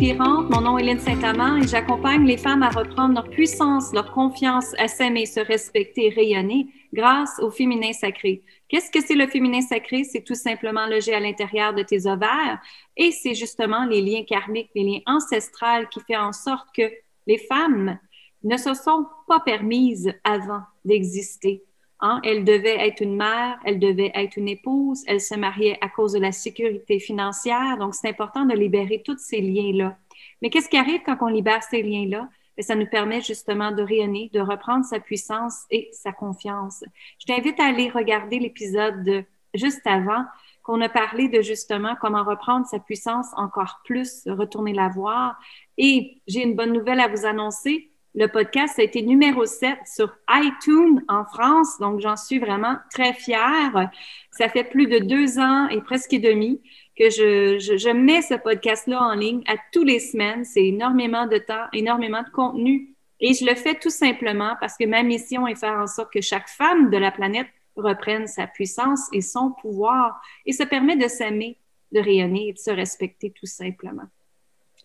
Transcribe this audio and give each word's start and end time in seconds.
Mon 0.00 0.60
nom 0.60 0.78
est 0.78 0.84
Lynne 0.84 1.00
Saint-Amand 1.00 1.56
et 1.56 1.66
j'accompagne 1.66 2.24
les 2.24 2.36
femmes 2.36 2.62
à 2.62 2.68
reprendre 2.68 3.14
leur 3.14 3.28
puissance, 3.28 3.92
leur 3.92 4.12
confiance, 4.12 4.72
à 4.78 4.86
s'aimer, 4.86 5.26
se 5.26 5.40
respecter, 5.40 6.10
rayonner 6.10 6.68
grâce 6.92 7.40
au 7.40 7.50
féminin 7.50 7.92
sacré. 7.92 8.44
Qu'est-ce 8.68 8.92
que 8.92 9.04
c'est 9.04 9.16
le 9.16 9.26
féminin 9.26 9.60
sacré? 9.60 10.04
C'est 10.04 10.22
tout 10.22 10.36
simplement 10.36 10.86
logé 10.86 11.14
à 11.14 11.20
l'intérieur 11.20 11.74
de 11.74 11.82
tes 11.82 12.06
ovaires 12.06 12.60
et 12.96 13.10
c'est 13.10 13.34
justement 13.34 13.86
les 13.86 14.00
liens 14.00 14.22
karmiques, 14.22 14.70
les 14.76 14.84
liens 14.84 15.00
ancestrales 15.06 15.88
qui 15.88 15.98
font 16.00 16.20
en 16.20 16.32
sorte 16.32 16.68
que 16.76 16.88
les 17.26 17.38
femmes 17.38 17.98
ne 18.44 18.56
se 18.56 18.74
sont 18.74 19.04
pas 19.26 19.40
permises 19.40 20.12
avant 20.22 20.62
d'exister. 20.84 21.64
Hein? 22.00 22.20
Elle 22.24 22.44
devait 22.44 22.86
être 22.86 23.00
une 23.00 23.16
mère, 23.16 23.58
elle 23.64 23.78
devait 23.78 24.12
être 24.14 24.36
une 24.36 24.48
épouse, 24.48 25.02
elle 25.06 25.20
se 25.20 25.34
mariait 25.34 25.78
à 25.80 25.88
cause 25.88 26.12
de 26.12 26.20
la 26.20 26.32
sécurité 26.32 27.00
financière. 27.00 27.76
Donc, 27.78 27.94
c'est 27.94 28.08
important 28.08 28.44
de 28.44 28.54
libérer 28.54 29.02
tous 29.04 29.18
ces 29.18 29.40
liens-là. 29.40 29.96
Mais 30.42 30.50
qu'est-ce 30.50 30.68
qui 30.68 30.76
arrive 30.76 31.02
quand 31.04 31.16
on 31.20 31.26
libère 31.26 31.62
ces 31.62 31.82
liens-là? 31.82 32.28
Ça 32.60 32.74
nous 32.74 32.86
permet 32.86 33.20
justement 33.20 33.70
de 33.70 33.82
rayonner, 33.82 34.30
de 34.32 34.40
reprendre 34.40 34.84
sa 34.84 34.98
puissance 34.98 35.64
et 35.70 35.88
sa 35.92 36.12
confiance. 36.12 36.82
Je 37.20 37.26
t'invite 37.26 37.58
à 37.60 37.66
aller 37.66 37.88
regarder 37.88 38.40
l'épisode 38.40 39.24
juste 39.54 39.86
avant 39.86 40.24
qu'on 40.64 40.80
a 40.80 40.88
parlé 40.88 41.28
de 41.28 41.40
justement 41.40 41.94
comment 42.00 42.24
reprendre 42.24 42.66
sa 42.66 42.78
puissance 42.78 43.28
encore 43.36 43.80
plus, 43.84 44.22
retourner 44.26 44.72
la 44.72 44.88
voir. 44.88 45.38
Et 45.78 46.20
j'ai 46.26 46.42
une 46.42 46.56
bonne 46.56 46.72
nouvelle 46.72 47.00
à 47.00 47.08
vous 47.08 47.26
annoncer. 47.26 47.90
Le 48.14 48.26
podcast 48.26 48.78
a 48.78 48.82
été 48.82 49.02
numéro 49.02 49.44
7 49.44 49.78
sur 49.86 50.16
iTunes 50.30 51.02
en 51.08 51.24
France, 51.24 51.78
donc 51.78 52.00
j'en 52.00 52.16
suis 52.16 52.38
vraiment 52.38 52.76
très 52.90 53.12
fière. 53.12 53.90
Ça 54.30 54.48
fait 54.48 54.64
plus 54.64 54.86
de 54.86 54.98
deux 54.98 55.38
ans 55.38 55.68
et 55.68 55.80
presque 55.82 56.14
demi 56.14 56.60
que 56.98 57.10
je, 57.10 57.58
je, 57.58 57.90
mets 57.90 58.22
ce 58.22 58.34
podcast-là 58.34 59.00
en 59.00 59.14
ligne 59.14 59.42
à 59.46 59.54
tous 59.72 59.84
les 59.84 60.00
semaines. 60.00 60.44
C'est 60.44 60.64
énormément 60.64 61.26
de 61.26 61.38
temps, 61.38 61.66
énormément 61.72 62.22
de 62.22 62.30
contenu. 62.30 62.94
Et 63.20 63.34
je 63.34 63.44
le 63.44 63.54
fais 63.54 63.74
tout 63.74 63.90
simplement 63.90 64.54
parce 64.58 64.76
que 64.76 64.86
ma 64.86 65.02
mission 65.02 65.46
est 65.46 65.54
faire 65.54 65.78
en 65.78 65.86
sorte 65.86 66.12
que 66.12 66.20
chaque 66.20 66.48
femme 66.48 66.90
de 66.90 66.96
la 66.96 67.10
planète 67.10 67.48
reprenne 67.76 68.26
sa 68.26 68.46
puissance 68.46 69.08
et 69.12 69.20
son 69.20 69.52
pouvoir. 69.52 70.20
Et 70.46 70.52
ça 70.52 70.66
permet 70.66 70.96
de 70.96 71.08
s'aimer, 71.08 71.58
de 71.92 72.00
rayonner 72.00 72.48
et 72.48 72.52
de 72.52 72.58
se 72.58 72.70
respecter 72.70 73.30
tout 73.30 73.46
simplement. 73.46 74.08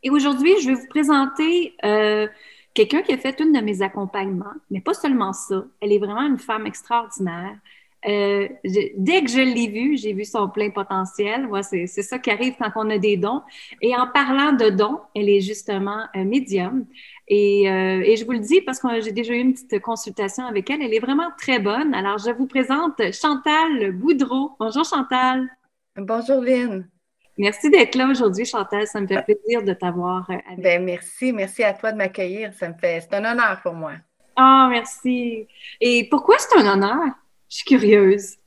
Et 0.04 0.10
aujourd'hui, 0.10 0.54
je 0.62 0.68
vais 0.68 0.76
vous 0.76 0.88
présenter 0.88 1.76
euh, 1.86 2.28
quelqu'un 2.74 3.02
qui 3.02 3.14
a 3.14 3.18
fait 3.18 3.40
une 3.40 3.54
de 3.54 3.62
mes 3.62 3.82
accompagnements, 3.82 4.54
mais 4.70 4.82
pas 4.82 4.94
seulement 4.94 5.34
ça. 5.34 5.66
Elle 5.82 5.92
est 5.92 6.00
vraiment 6.00 6.26
une 6.26 6.40
femme 6.40 6.66
extraordinaire. 6.66 7.58
Euh, 8.06 8.50
dès 8.98 9.24
que 9.24 9.30
je 9.30 9.40
l'ai 9.40 9.68
vue, 9.68 9.98
j'ai 9.98 10.14
vu 10.14 10.26
son 10.26 10.50
plein 10.50 10.70
potentiel. 10.70 11.46
Ouais, 11.46 11.64
c'est, 11.64 11.88
ça 11.88 12.20
qui 12.20 12.32
arrive 12.32 12.56
quand 12.60 12.72
on 12.76 12.90
a 12.90 12.98
des 12.98 13.18
dons. 13.18 13.42
Et 13.82 13.96
en 13.96 14.08
parlant 14.08 14.52
de 14.52 14.70
dons, 14.70 15.00
elle 15.16 15.30
est 15.30 15.42
justement 15.42 16.06
un 16.14 16.26
médium. 16.26 16.86
Et, 17.28 17.70
euh, 17.72 18.02
et, 18.06 18.18
je 18.18 18.26
vous 18.26 18.34
le 18.34 18.40
dis 18.40 18.62
parce 18.62 18.80
que 18.80 19.02
j'ai 19.02 19.14
déjà 19.14 19.34
eu 19.34 19.40
une 19.40 19.54
petite 19.54 19.82
consultation 19.82 20.46
avec 20.46 20.70
elle. 20.70 20.82
Elle 20.82 20.94
est 20.94 21.00
vraiment 21.00 21.30
très 21.38 21.60
bonne. 21.60 21.94
Alors, 21.94 22.18
je 22.18 22.32
vous 22.32 22.48
présente 22.48 23.00
Chantal 23.14 23.92
Boudreau. 23.94 24.52
Bonjour 24.60 24.84
Chantal. 24.84 25.50
Bonjour 25.96 26.42
Lynn. 26.42 26.90
Merci 27.38 27.70
d'être 27.70 27.96
là 27.96 28.08
aujourd'hui, 28.08 28.46
Chantal. 28.46 28.86
Ça 28.86 29.02
me 29.02 29.08
fait 29.08 29.24
plaisir 29.24 29.64
de 29.64 29.74
t'avoir 29.74 30.30
euh, 30.30 30.36
ben, 30.58 30.84
Merci, 30.84 31.34
merci 31.34 31.64
à 31.64 31.74
toi 31.74 31.92
de 31.92 31.98
m'accueillir. 31.98 32.54
Ça 32.54 32.70
me 32.70 32.76
fait, 32.76 33.02
c'est 33.02 33.16
un 33.16 33.26
honneur 33.26 33.60
pour 33.64 33.74
moi. 33.74 33.94
Ah, 34.36 34.68
merci. 34.70 35.48
Et 35.82 36.08
pourquoi 36.10 36.38
c'est 36.38 36.60
un 36.60 36.74
honneur? 36.74 37.14
Je 37.50 37.58
suis 37.58 37.66
curieuse. 37.66 38.38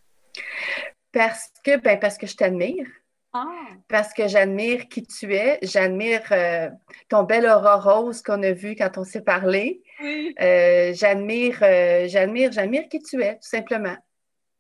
Parce 1.13 1.51
que, 1.65 1.79
ben, 1.79 1.99
parce 1.99 2.17
que 2.17 2.27
je 2.27 2.37
t'admire. 2.37 2.87
Ah. 3.33 3.47
Parce 3.89 4.13
que 4.13 4.29
j'admire 4.29 4.89
qui 4.89 5.05
tu 5.05 5.35
es. 5.35 5.59
J'admire 5.63 6.23
euh, 6.31 6.71
ton 7.09 7.25
bel 7.25 7.45
aura 7.47 7.77
rose 7.77 8.23
qu'on 8.23 8.43
a 8.43 8.53
vu 8.53 8.77
quand 8.77 8.99
on 8.99 9.05
s'est 9.05 9.23
parlé. 9.23 9.83
Oui. 10.01 10.35
Euh, 10.41 10.93
j'admire, 10.95 11.59
j'admire, 11.61 12.53
j'admire 12.53 12.89
qui 12.89 13.01
tu 13.03 13.21
es, 13.23 13.35
tout 13.35 13.49
simplement. 13.49 13.97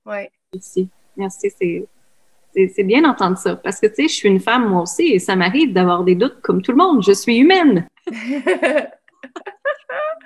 Oui. 0.05 0.29
Merci. 0.53 0.89
Merci, 1.17 1.51
c'est 1.59 1.87
c'est 2.75 2.85
bien 2.85 3.03
d'entendre 3.03 3.37
ça 3.37 3.57
parce 3.57 3.81
que, 3.81 3.87
tu 3.87 3.95
sais, 3.95 4.09
je 4.09 4.15
suis 4.15 4.29
une 4.29 4.41
femme 4.41 4.69
moi 4.69 4.83
aussi 4.83 5.13
et 5.13 5.19
ça 5.19 5.37
m'arrive 5.37 5.73
d'avoir 5.73 6.05
des 6.05 6.15
doutes 6.15 6.41
comme 6.43 6.63
tout 6.63 6.73
le 6.73 6.79
monde. 6.79 7.03
Je 7.03 7.13
suis 7.13 7.37
humaine. 7.37 7.87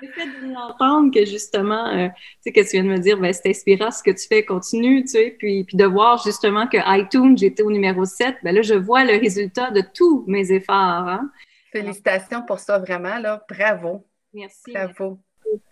Le 0.01 0.07
fait 0.07 0.25
de 0.25 0.53
l'entendre 0.53 1.13
que 1.13 1.25
justement, 1.25 1.87
euh, 1.89 2.07
tu 2.07 2.13
sais, 2.41 2.51
que 2.51 2.61
tu 2.61 2.71
viens 2.71 2.83
de 2.83 2.89
me 2.89 2.97
dire, 2.97 3.19
ben, 3.19 3.31
c'est 3.31 3.49
inspirant 3.49 3.91
ce 3.91 4.01
que 4.01 4.09
tu 4.09 4.27
fais, 4.27 4.43
continue, 4.43 5.03
tu 5.03 5.09
sais, 5.09 5.35
puis, 5.37 5.63
puis 5.63 5.77
de 5.77 5.85
voir 5.85 6.21
justement 6.23 6.67
que 6.67 6.77
iTunes, 6.99 7.37
j'étais 7.37 7.61
au 7.61 7.69
numéro 7.69 8.03
7, 8.03 8.37
ben 8.43 8.55
là, 8.55 8.63
je 8.63 8.73
vois 8.73 9.03
le 9.03 9.19
résultat 9.19 9.69
de 9.69 9.83
tous 9.93 10.23
mes 10.27 10.51
efforts. 10.51 10.75
Hein. 10.75 11.29
Félicitations 11.71 12.43
pour 12.47 12.59
ça, 12.59 12.79
vraiment, 12.79 13.19
là. 13.19 13.45
Bravo. 13.47 14.03
Merci. 14.33 14.71
Bravo. 14.73 15.19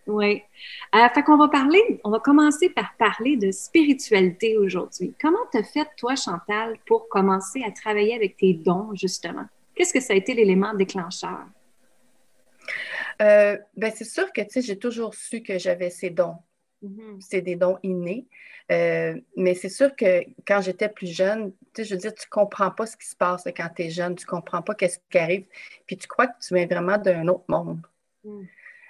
Oui. 0.07 0.41
Euh, 0.95 1.09
fait 1.13 1.23
qu'on 1.23 1.37
va 1.37 1.47
parler, 1.47 2.01
on 2.03 2.09
va 2.09 2.19
commencer 2.19 2.69
par 2.69 2.95
parler 2.97 3.37
de 3.37 3.51
spiritualité 3.51 4.57
aujourd'hui. 4.57 5.13
Comment 5.21 5.45
t'as 5.51 5.63
fait, 5.63 5.87
toi, 5.97 6.15
Chantal, 6.15 6.77
pour 6.85 7.07
commencer 7.09 7.63
à 7.63 7.71
travailler 7.71 8.15
avec 8.15 8.37
tes 8.37 8.53
dons, 8.53 8.89
justement? 8.95 9.45
Qu'est-ce 9.75 9.93
que 9.93 9.99
ça 9.99 10.13
a 10.13 10.15
été 10.15 10.33
l'élément 10.33 10.73
déclencheur? 10.73 11.45
Euh, 13.21 13.57
ben 13.75 13.91
c'est 13.95 14.05
sûr 14.05 14.31
que, 14.33 14.41
tu 14.41 14.49
sais, 14.49 14.61
j'ai 14.61 14.79
toujours 14.79 15.13
su 15.13 15.41
que 15.41 15.57
j'avais 15.57 15.89
ces 15.89 16.09
dons. 16.09 16.37
Mm-hmm. 16.83 17.19
C'est 17.19 17.41
des 17.41 17.55
dons 17.55 17.77
innés. 17.83 18.27
Euh, 18.71 19.19
mais 19.35 19.55
c'est 19.55 19.69
sûr 19.69 19.95
que 19.95 20.23
quand 20.45 20.61
j'étais 20.61 20.89
plus 20.89 21.07
jeune, 21.07 21.51
tu 21.51 21.57
sais, 21.77 21.83
je 21.85 21.95
veux 21.95 21.99
dire, 21.99 22.13
tu 22.13 22.27
ne 22.27 22.29
comprends 22.29 22.69
pas 22.69 22.85
ce 22.85 22.95
qui 22.95 23.07
se 23.07 23.15
passe 23.15 23.45
quand 23.55 23.69
tu 23.75 23.83
es 23.83 23.89
jeune, 23.89 24.15
tu 24.15 24.25
ne 24.25 24.29
comprends 24.29 24.61
pas 24.61 24.75
qu'est-ce 24.75 24.99
qui 25.09 25.17
arrive, 25.17 25.45
puis 25.87 25.97
tu 25.97 26.07
crois 26.07 26.27
que 26.27 26.39
tu 26.39 26.53
viens 26.53 26.67
vraiment 26.67 26.97
d'un 26.97 27.27
autre 27.27 27.45
monde. 27.47 27.81
Mm. 28.23 28.43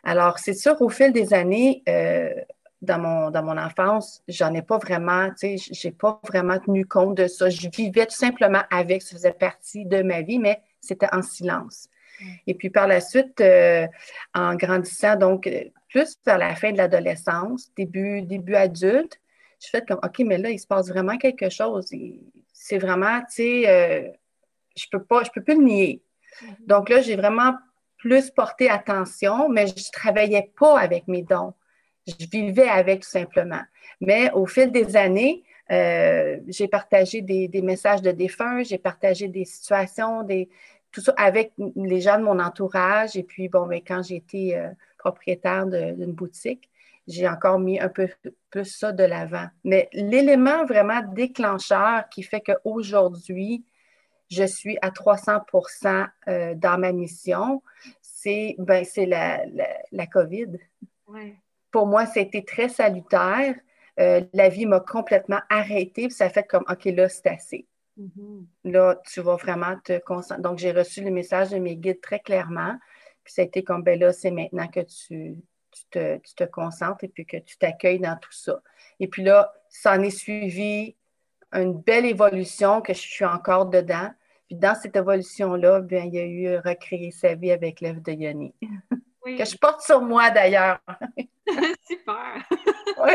Alors, 0.04 0.40
c'est 0.40 0.54
sûr, 0.54 0.82
au 0.82 0.90
fil 0.90 1.12
des 1.12 1.34
années, 1.34 1.84
euh, 1.90 2.34
dans, 2.82 3.00
mon, 3.00 3.32
dans 3.32 3.44
mon 3.44 3.58
enfance, 3.58 4.24
j'en 4.28 4.54
ai 4.54 4.62
pas 4.62 4.78
vraiment, 4.78 5.30
tu 5.32 5.58
sais, 5.58 5.72
j'ai 5.72 5.92
pas 5.92 6.20
vraiment 6.28 6.60
tenu 6.60 6.86
compte 6.86 7.16
de 7.16 7.28
ça. 7.28 7.50
Je 7.50 7.68
vivais 7.70 8.06
tout 8.06 8.16
simplement 8.16 8.62
avec, 8.72 9.02
ça 9.02 9.16
faisait 9.16 9.34
partie 9.34 9.86
de 9.86 10.02
ma 10.02 10.22
vie, 10.22 10.40
mais 10.40 10.62
c'était 10.80 11.10
en 11.12 11.22
silence. 11.22 11.90
Et 12.48 12.54
puis 12.54 12.70
par 12.70 12.88
la 12.88 13.00
suite, 13.00 13.40
euh, 13.42 13.88
en 14.34 14.56
grandissant, 14.56 15.16
donc 15.16 15.50
plus 15.90 16.16
vers 16.26 16.38
la 16.38 16.56
fin 16.56 16.72
de 16.72 16.78
l'adolescence, 16.78 17.72
début, 17.76 18.22
début 18.22 18.56
adulte, 18.56 19.20
je 19.62 19.68
fais 19.70 19.82
comme, 19.82 20.00
OK, 20.04 20.20
mais 20.20 20.38
là, 20.38 20.50
il 20.50 20.60
se 20.60 20.68
passe 20.68 20.90
vraiment 20.90 21.18
quelque 21.18 21.50
chose. 21.50 21.92
C'est 22.54 22.78
vraiment, 22.78 23.20
tu 23.22 23.26
sais, 23.30 23.70
euh, 23.70 24.10
je 24.76 24.86
peux 24.92 25.04
pas, 25.04 25.24
je 25.24 25.30
peux 25.32 25.42
plus 25.42 25.56
le 25.56 25.64
nier. 25.64 26.02
Mm-hmm. 26.42 26.68
Donc 26.68 26.90
là, 26.90 27.02
j'ai 27.02 27.16
vraiment 27.16 27.56
plus 28.00 28.32
porter 28.32 28.70
attention, 28.70 29.50
mais 29.50 29.68
je 29.68 29.74
ne 29.74 29.92
travaillais 29.92 30.52
pas 30.58 30.80
avec 30.80 31.08
mes 31.08 31.22
dons. 31.22 31.54
Je 32.08 32.26
vivais 32.32 32.68
avec 32.68 33.02
tout 33.02 33.10
simplement. 33.10 33.62
Mais 34.02 34.32
au 34.32 34.48
fil 34.48 34.72
des 34.72 34.96
années, 34.96 35.44
euh, 35.72 36.38
j'ai 36.48 36.68
partagé 36.68 37.22
des, 37.22 37.62
messages 37.62 38.02
de 38.02 38.12
défunts, 38.12 38.64
j'ai 38.64 38.80
partagé 38.80 39.28
des 39.28 39.46
situations, 39.46 40.26
tout 40.92 41.02
ça 41.02 41.14
avec 41.18 41.52
les 41.76 42.02
gens 42.02 42.18
de 42.18 42.24
mon 42.24 42.40
entourage. 42.40 43.16
Et 43.16 43.24
puis, 43.24 43.50
bon, 43.50 43.68
mais 43.68 43.84
ben, 43.88 43.98
quand 43.98 44.04
j'ai 44.04 44.16
été 44.16 44.58
euh, 44.58 44.70
propriétaire 44.98 45.68
d'une 45.68 46.14
boutique, 46.14 46.70
j'ai 47.08 47.28
encore 47.28 47.60
mis 47.60 47.80
un 47.80 47.90
peu 47.90 48.08
plus 48.50 48.66
ça 48.66 48.92
de 48.92 49.04
l'avant. 49.04 49.48
Mais 49.64 49.90
l'élément 49.94 50.66
vraiment 50.66 51.02
déclencheur 51.14 52.08
qui 52.10 52.24
fait 52.24 52.42
qu'aujourd'hui, 52.42 53.64
je 54.30 54.44
suis 54.44 54.78
à 54.82 54.90
300% 54.90 56.08
euh, 56.28 56.54
dans 56.56 56.78
ma 56.78 56.92
mission, 56.92 57.64
c'est 58.02 58.56
ben, 58.60 58.86
la, 58.98 59.46
la, 59.46 59.68
la, 59.92 60.08
COVID. 60.08 60.58
Pour 61.72 61.88
moi, 61.88 62.06
c'était 62.06 62.44
très 62.44 62.70
salutaire. 62.70 63.56
Euh, 64.00 64.22
la 64.34 64.50
vie 64.50 64.66
m'a 64.66 64.80
complètement 64.80 65.42
arrêtée. 65.50 66.10
ça 66.10 66.30
fait 66.30 66.44
comme, 66.44 66.64
OK, 66.70 66.86
là, 66.86 67.10
c'est 67.10 67.28
assez. 67.28 67.68
Mm-hmm. 68.00 68.46
Là, 68.66 69.02
tu 69.06 69.22
vas 69.22 69.36
vraiment 69.36 69.76
te 69.84 70.00
concentrer. 70.00 70.42
Donc, 70.42 70.60
j'ai 70.60 70.72
reçu 70.72 71.04
le 71.04 71.12
message 71.12 71.50
de 71.50 71.58
mes 71.58 71.76
guides 71.76 72.02
très 72.02 72.20
clairement. 72.20 72.76
Puis, 73.24 73.34
ça 73.34 73.42
a 73.42 73.46
été 73.46 73.64
comme, 73.64 73.84
ben 73.84 74.00
là, 74.00 74.14
c'est 74.14 74.32
maintenant 74.32 74.68
que 74.68 74.82
tu, 74.82 75.38
te, 75.92 76.18
tu, 76.18 76.36
te, 76.36 76.44
concentres 76.44 77.04
et 77.04 77.08
puis 77.08 77.26
que 77.26 77.38
tu 77.38 77.58
t'accueilles 77.58 78.00
dans 78.00 78.18
tout 78.18 78.32
ça. 78.32 78.62
Et 79.00 79.08
puis 79.08 79.24
là, 79.24 79.54
ça 79.70 79.94
en 79.94 80.02
est 80.02 80.10
suivi 80.10 80.96
une 81.52 81.74
belle 81.74 82.06
évolution 82.06 82.82
que 82.82 82.94
je 82.94 83.00
suis 83.00 83.26
encore 83.26 83.66
dedans. 83.68 84.12
Puis 84.50 84.58
dans 84.58 84.74
cette 84.74 84.96
évolution-là, 84.96 85.82
bien, 85.82 86.06
il 86.06 86.16
y 86.16 86.20
a 86.20 86.26
eu 86.26 86.58
recréer 86.58 87.12
sa 87.12 87.36
vie 87.36 87.52
avec 87.52 87.82
l'œuvre 87.82 88.02
de 88.02 88.12
Yoni. 88.12 88.54
Que 89.26 89.46
je 89.46 89.56
porte 89.58 89.82
sur 89.82 90.02
moi 90.02 90.32
d'ailleurs. 90.32 90.80
Super! 91.88 92.44
oui. 93.04 93.14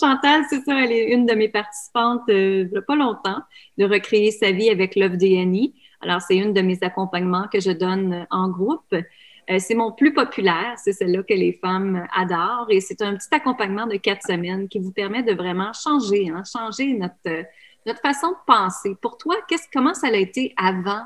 Chantal, 0.00 0.44
c'est 0.48 0.62
ça, 0.62 0.82
elle 0.82 0.92
est 0.92 1.10
une 1.10 1.26
de 1.26 1.34
mes 1.34 1.50
participantes 1.50 2.22
euh, 2.30 2.62
il 2.62 2.70
n'y 2.70 2.78
a 2.78 2.82
pas 2.82 2.96
longtemps 2.96 3.42
de 3.76 3.84
recréer 3.84 4.30
sa 4.30 4.50
vie 4.50 4.70
avec 4.70 4.96
l'œuvre 4.96 5.16
de 5.16 5.26
Yanni. 5.26 5.74
Alors, 6.00 6.22
c'est 6.22 6.36
une 6.36 6.54
de 6.54 6.62
mes 6.62 6.78
accompagnements 6.80 7.48
que 7.52 7.60
je 7.60 7.70
donne 7.70 8.26
en 8.30 8.48
groupe. 8.48 8.94
Euh, 8.94 9.58
c'est 9.58 9.74
mon 9.74 9.92
plus 9.92 10.14
populaire, 10.14 10.74
c'est 10.76 10.92
celle-là 10.92 11.22
que 11.22 11.34
les 11.34 11.52
femmes 11.52 12.06
adorent 12.14 12.68
et 12.70 12.80
c'est 12.80 13.02
un 13.02 13.14
petit 13.14 13.28
accompagnement 13.32 13.86
de 13.86 13.96
quatre 13.96 14.22
semaines 14.22 14.68
qui 14.68 14.78
vous 14.78 14.92
permet 14.92 15.22
de 15.22 15.34
vraiment 15.34 15.72
changer, 15.74 16.30
hein, 16.30 16.44
changer 16.50 16.94
notre, 16.94 17.44
notre 17.86 18.00
façon 18.00 18.30
de 18.30 18.36
penser. 18.46 18.94
Pour 19.00 19.18
toi, 19.18 19.36
comment 19.72 19.94
ça 19.94 20.08
a 20.08 20.12
été 20.12 20.54
avant? 20.56 21.02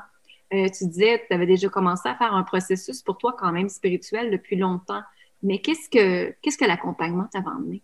Euh, 0.53 0.67
tu 0.69 0.85
disais 0.87 1.23
tu 1.27 1.33
avais 1.33 1.45
déjà 1.45 1.69
commencé 1.69 2.07
à 2.07 2.15
faire 2.15 2.33
un 2.33 2.43
processus 2.43 3.01
pour 3.01 3.17
toi 3.17 3.35
quand 3.37 3.51
même 3.51 3.69
spirituel 3.69 4.31
depuis 4.31 4.55
longtemps. 4.55 5.01
Mais 5.41 5.59
qu'est-ce 5.59 5.89
que, 5.89 6.65
l'accompagnement 6.65 7.27
t'a 7.31 7.39
emmené? 7.39 7.83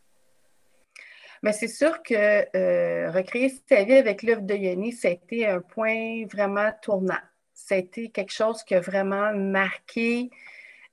Mais 1.42 1.54
c'est 1.54 1.68
sûr 1.68 2.04
que 2.04 2.14
euh, 2.56 3.12
recréer 3.12 3.54
sa 3.68 3.84
vie 3.84 3.94
avec 3.94 4.24
l'œuvre 4.24 4.42
de 4.42 4.54
Yoni, 4.54 4.92
ça 4.92 5.08
a 5.08 5.12
été 5.12 5.48
un 5.48 5.62
point 5.62 6.26
vraiment 6.32 6.72
tournant. 6.82 7.20
Ça 7.54 7.76
a 7.76 7.78
été 7.78 8.10
quelque 8.10 8.34
chose 8.34 8.64
qui 8.64 8.76
a 8.76 8.82
vraiment 8.82 9.34
marqué 9.34 10.30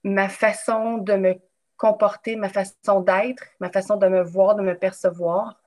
ma 0.05 0.29
façon 0.29 0.99
de 0.99 1.15
me 1.15 1.35
comporter, 1.77 2.37
ma 2.37 2.49
façon 2.49 3.01
d'être, 3.01 3.45
ma 3.61 3.71
façon 3.71 3.97
de 3.97 4.07
me 4.07 4.23
voir, 4.23 4.55
de 4.55 4.63
me 4.63 4.77
percevoir. 4.77 5.61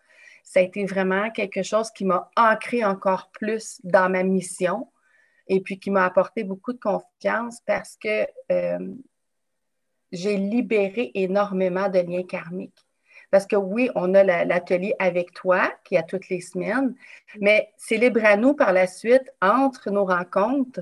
Ça 0.44 0.60
a 0.60 0.64
été 0.64 0.86
vraiment 0.86 1.30
quelque 1.32 1.64
chose 1.64 1.92
qui 1.92 2.06
m'a 2.06 2.30
ancré 2.36 2.84
encore 2.84 3.30
plus 3.32 3.80
dans 3.84 4.10
ma 4.10 4.24
mission 4.24 4.88
et 5.48 5.62
puis 5.62 5.80
qui 5.80 5.92
m'a 5.92 6.06
apporté 6.06 6.44
beaucoup 6.44 6.74
de 6.74 6.80
confiance 6.80 7.60
parce 7.66 7.98
que 7.98 8.26
euh, 8.52 8.94
j'ai 10.12 10.38
libéré 10.38 11.12
énormément 11.14 11.90
de 11.90 12.00
liens 12.00 12.24
karmiques. 12.24 12.86
Parce 13.32 13.46
que 13.46 13.56
oui, 13.56 13.90
on 13.94 14.16
a 14.16 14.24
l'atelier 14.24 14.96
avec 14.98 15.34
toi 15.34 15.72
qui 15.84 15.98
a 15.98 16.04
toutes 16.04 16.30
les 16.30 16.42
semaines, 16.42 16.96
mais 17.40 17.70
c'est 17.78 17.98
libre 17.98 18.26
à 18.26 18.36
nous 18.36 18.56
par 18.56 18.74
la 18.74 18.88
suite, 18.88 19.32
entre 19.40 19.92
nos 19.92 20.06
rencontres, 20.06 20.82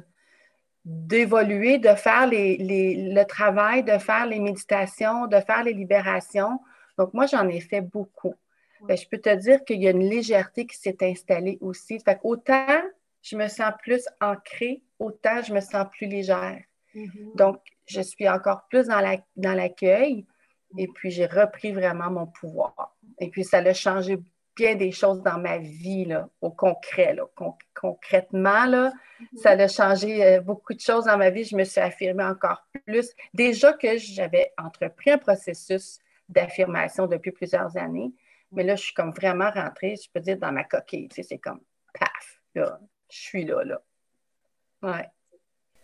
d'évoluer, 0.85 1.77
de 1.77 1.89
faire 1.89 2.29
le 2.29 3.23
travail, 3.25 3.83
de 3.83 3.97
faire 3.97 4.25
les 4.25 4.39
méditations, 4.39 5.27
de 5.27 5.39
faire 5.41 5.63
les 5.63 5.73
libérations. 5.73 6.61
Donc, 6.97 7.13
moi, 7.13 7.25
j'en 7.25 7.47
ai 7.49 7.59
fait 7.59 7.81
beaucoup. 7.81 8.35
Ben, 8.81 8.97
je 8.97 9.07
peux 9.07 9.17
te 9.17 9.33
dire 9.35 9.63
qu'il 9.63 9.81
y 9.81 9.87
a 9.87 9.91
une 9.91 10.09
légèreté 10.09 10.65
qui 10.65 10.77
s'est 10.77 10.97
installée 11.01 11.57
aussi. 11.61 11.99
Fait 11.99 12.19
autant 12.23 12.81
je 13.21 13.35
me 13.35 13.47
sens 13.47 13.73
plus 13.81 14.05
ancrée, 14.21 14.83
autant 14.99 15.41
je 15.41 15.53
me 15.53 15.59
sens 15.59 15.85
plus 15.91 16.07
légère. 16.07 16.61
Mm-hmm. 16.95 17.35
Donc, 17.35 17.59
je 17.85 18.01
suis 18.01 18.27
encore 18.29 18.67
plus 18.69 18.87
dans 18.87 18.99
l'accueil 18.99 20.25
dans 20.25 20.77
et 20.77 20.87
puis 20.87 21.11
j'ai 21.11 21.25
repris 21.25 21.71
vraiment 21.71 22.09
mon 22.09 22.27
pouvoir. 22.27 22.97
Et 23.19 23.29
puis, 23.29 23.43
ça 23.43 23.57
a 23.57 23.73
changé 23.73 24.17
bien 24.55 24.75
des 24.75 24.91
choses 24.91 25.21
dans 25.21 25.37
ma 25.37 25.57
vie, 25.57 26.05
là, 26.05 26.29
au 26.41 26.49
concret. 26.49 27.13
Là, 27.13 27.25
concrètement, 27.73 28.65
là, 28.65 28.91
mm-hmm. 28.91 29.37
ça 29.37 29.51
a 29.51 29.67
changé 29.67 30.25
euh, 30.25 30.41
beaucoup 30.41 30.73
de 30.73 30.79
choses 30.79 31.05
dans 31.05 31.17
ma 31.17 31.29
vie. 31.29 31.43
Je 31.43 31.55
me 31.55 31.63
suis 31.63 31.81
affirmée 31.81 32.23
encore 32.23 32.65
plus. 32.85 33.11
Déjà 33.33 33.73
que 33.73 33.97
j'avais 33.97 34.51
entrepris 34.57 35.11
un 35.11 35.17
processus 35.17 35.99
d'affirmation 36.29 37.07
depuis 37.07 37.31
plusieurs 37.31 37.77
années, 37.77 38.11
mais 38.51 38.63
là, 38.63 38.75
je 38.75 38.83
suis 38.83 38.93
comme 38.93 39.11
vraiment 39.11 39.49
rentrée, 39.51 39.95
je 40.01 40.09
peux 40.13 40.19
dire, 40.19 40.37
dans 40.37 40.51
ma 40.51 40.63
coquille. 40.63 41.07
Tu 41.09 41.15
sais, 41.15 41.23
c'est 41.23 41.37
comme 41.37 41.59
paf, 41.97 42.41
là, 42.55 42.79
je 43.09 43.17
suis 43.17 43.45
là, 43.45 43.63
là. 43.63 43.81
Ouais. 44.83 45.05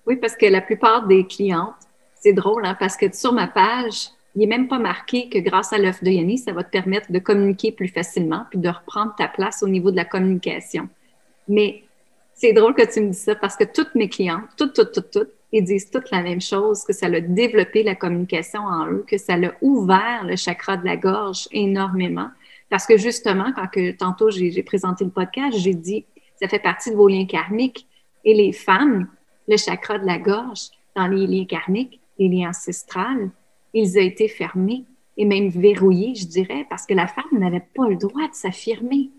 Oui, 0.06 0.18
parce 0.18 0.36
que 0.36 0.45
la 0.45 0.62
plupart 0.62 1.07
des 1.07 1.25
clientes, 1.25 1.75
c'est 2.15 2.33
drôle, 2.33 2.65
hein, 2.65 2.75
parce 2.80 2.98
que 2.98 3.13
sur 3.13 3.33
ma 3.33 3.48
page, 3.48 4.10
il 4.36 4.39
n'est 4.39 4.48
même 4.48 4.68
pas 4.68 4.80
marqué 4.80 5.30
que 5.30 5.38
grâce 5.39 5.74
à 5.74 5.77
l'œuf 5.77 6.04
de 6.04 6.10
Yanni, 6.10 6.38
ça 6.38 6.54
va 6.54 6.63
te 6.63 6.71
permettre 6.71 7.12
de 7.12 7.19
communiquer 7.19 7.71
plus 7.71 7.88
facilement 7.88 8.45
puis 8.50 8.60
de 8.60 8.69
reprendre 8.69 9.13
ta 9.16 9.27
place 9.27 9.62
au 9.62 9.68
niveau 9.68 9.92
de 9.92 9.95
la 9.95 10.06
communication. 10.06 10.89
Mais 11.48 11.83
c'est 12.33 12.54
drôle 12.54 12.74
que 12.74 12.92
tu 12.92 13.01
me 13.01 13.07
dises 13.09 13.24
ça 13.24 13.36
parce 13.36 13.56
que 13.56 13.63
toutes 13.63 13.94
mes 13.95 14.09
clientes, 14.09 14.50
toutes, 14.57 14.74
toutes, 14.74 14.92
toutes, 14.92 15.12
toutes, 15.12 15.33
ils 15.51 15.63
disent 15.63 15.92
toutes 15.92 16.09
la 16.09 16.24
même 16.24 16.42
chose, 16.42 16.83
que 16.83 16.94
ça 16.94 17.06
a 17.06 17.19
développé 17.21 17.83
la 17.83 17.94
communication 17.94 18.62
en 18.62 18.88
eux, 18.88 19.06
que 19.07 19.19
ça 19.19 19.38
l'a 19.38 19.54
ouvert 19.62 20.24
le 20.24 20.36
chakra 20.36 20.77
de 20.77 20.86
la 20.86 20.98
gorge 20.98 21.48
énormément. 21.51 22.30
Parce 22.74 22.88
que 22.88 22.98
justement, 22.98 23.54
quand 23.54 23.68
que, 23.68 23.92
tantôt 23.92 24.31
j'ai 24.31 24.64
présenté 24.64 25.06
le 25.06 25.12
podcast, 25.12 25.56
j'ai 25.60 25.75
dit, 25.75 26.08
ça 26.42 26.48
fait 26.48 26.58
partie 26.58 26.90
de 26.90 26.96
vos 26.96 27.08
liens 27.08 27.28
karmiques. 27.28 27.88
Et 28.25 28.34
les 28.34 28.52
femmes, 28.52 29.12
le 29.48 29.58
chakra 29.58 30.00
de 30.00 30.08
la 30.08 30.18
gorge, 30.18 30.72
dans 30.96 31.06
les 31.06 31.28
liens 31.28 31.46
karmiques, 31.46 32.02
les 32.18 32.30
liens 32.30 32.50
ancestrales, 32.50 33.30
ils 33.75 33.96
ont 34.00 34.02
été 34.02 34.28
fermés 34.28 34.86
et 35.18 35.25
même 35.25 35.50
verrouillés, 35.50 36.16
je 36.16 36.25
dirais, 36.25 36.66
parce 36.68 36.88
que 36.88 36.96
la 36.96 37.06
femme 37.06 37.25
n'avait 37.34 37.64
pas 37.75 37.88
le 37.88 37.96
droit 37.96 38.28
de 38.28 38.34
s'affirmer. 38.34 39.12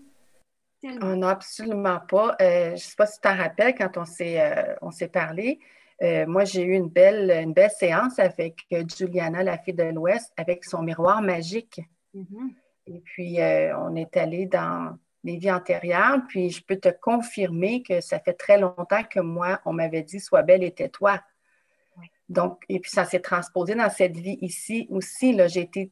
Oh 0.83 1.15
non, 1.15 1.27
absolument 1.27 2.01
pas. 2.09 2.35
Euh, 2.41 2.67
je 2.67 2.73
ne 2.73 2.77
sais 2.77 2.95
pas 2.97 3.05
si 3.05 3.15
tu 3.15 3.21
t'en 3.21 3.37
rappelles 3.37 3.75
quand 3.75 3.95
on 3.95 4.03
s'est, 4.03 4.37
euh, 4.37 5.07
parlé. 5.13 5.61
Euh, 6.01 6.25
moi, 6.27 6.43
j'ai 6.43 6.63
eu 6.63 6.73
une 6.73 6.89
belle, 6.89 7.31
une 7.31 7.53
belle 7.53 7.71
séance 7.71 8.19
avec 8.19 8.67
Juliana, 8.97 9.43
la 9.43 9.57
fille 9.57 9.73
de 9.73 9.83
l'Ouest, 9.83 10.33
avec 10.35 10.65
son 10.65 10.81
miroir 10.81 11.21
magique. 11.21 11.79
Mm-hmm. 12.13 12.64
Et 12.87 12.99
puis, 12.99 13.37
on 13.77 13.95
est 13.95 14.15
allé 14.17 14.45
dans 14.45 14.97
les 15.23 15.37
vies 15.37 15.51
antérieures, 15.51 16.19
puis 16.27 16.51
je 16.51 16.63
peux 16.63 16.77
te 16.77 16.89
confirmer 16.89 17.81
que 17.81 17.99
ça 17.99 18.19
fait 18.19 18.33
très 18.33 18.59
longtemps 18.59 19.03
que 19.03 19.19
moi, 19.19 19.59
on 19.65 19.73
m'avait 19.73 20.03
dit 20.03 20.19
Sois 20.19 20.43
belle 20.43 20.63
et 20.63 20.71
tais-toi. 20.71 21.19
Donc, 22.29 22.63
et 22.69 22.79
puis 22.79 22.91
ça 22.91 23.05
s'est 23.05 23.19
transposé 23.19 23.75
dans 23.75 23.89
cette 23.89 24.15
vie 24.15 24.37
ici 24.41 24.87
aussi. 24.89 25.37
J'ai 25.47 25.61
été 25.61 25.91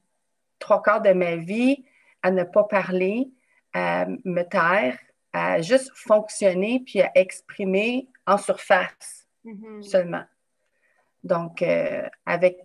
trois 0.59 0.81
quarts 0.81 1.01
de 1.01 1.13
ma 1.13 1.35
vie 1.35 1.83
à 2.21 2.31
ne 2.31 2.43
pas 2.43 2.63
parler, 2.63 3.29
à 3.73 4.05
me 4.23 4.43
taire, 4.43 4.97
à 5.33 5.61
juste 5.61 5.91
fonctionner 5.95 6.83
puis 6.85 7.01
à 7.01 7.11
exprimer 7.15 8.07
en 8.27 8.37
surface 8.37 9.27
mm-hmm. 9.45 9.81
seulement. 9.81 10.23
Donc, 11.23 11.61
euh, 11.61 12.07
avec 12.25 12.59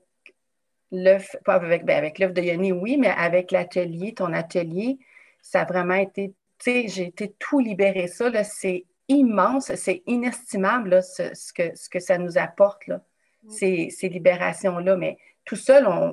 l'œuf, 0.93 1.37
pas 1.45 1.55
avec, 1.55 1.85
ben 1.85 1.97
avec 1.97 2.19
l'œuf 2.19 2.33
de 2.33 2.43
Yoni, 2.43 2.73
oui, 2.73 2.97
mais 2.97 3.09
avec 3.09 3.51
l'atelier, 3.51 4.15
ton 4.15 4.33
atelier, 4.33 4.99
ça 5.43 5.63
a 5.63 5.65
vraiment 5.65 5.95
été, 5.95 6.35
tu 6.59 6.71
sais, 6.71 6.89
j'ai 6.89 7.07
été 7.07 7.35
tout 7.39 7.61
libéré. 7.61 8.07
Ça, 8.09 8.45
c'est 8.45 8.85
immense, 9.09 9.75
c'est 9.75 10.03
inestimable 10.07 11.03
ce, 11.03 11.53
que, 11.53 11.75
ce 11.75 11.89
que 11.89 12.01
ça 12.01 12.19
nous 12.19 12.39
apporte. 12.39 12.87
Là 12.87 13.01
ces, 13.49 14.09
libérations-là. 14.09 14.97
Mais 14.97 15.19
tout 15.45 15.57
seul, 15.57 15.87
on 15.87 16.09
ne 16.09 16.13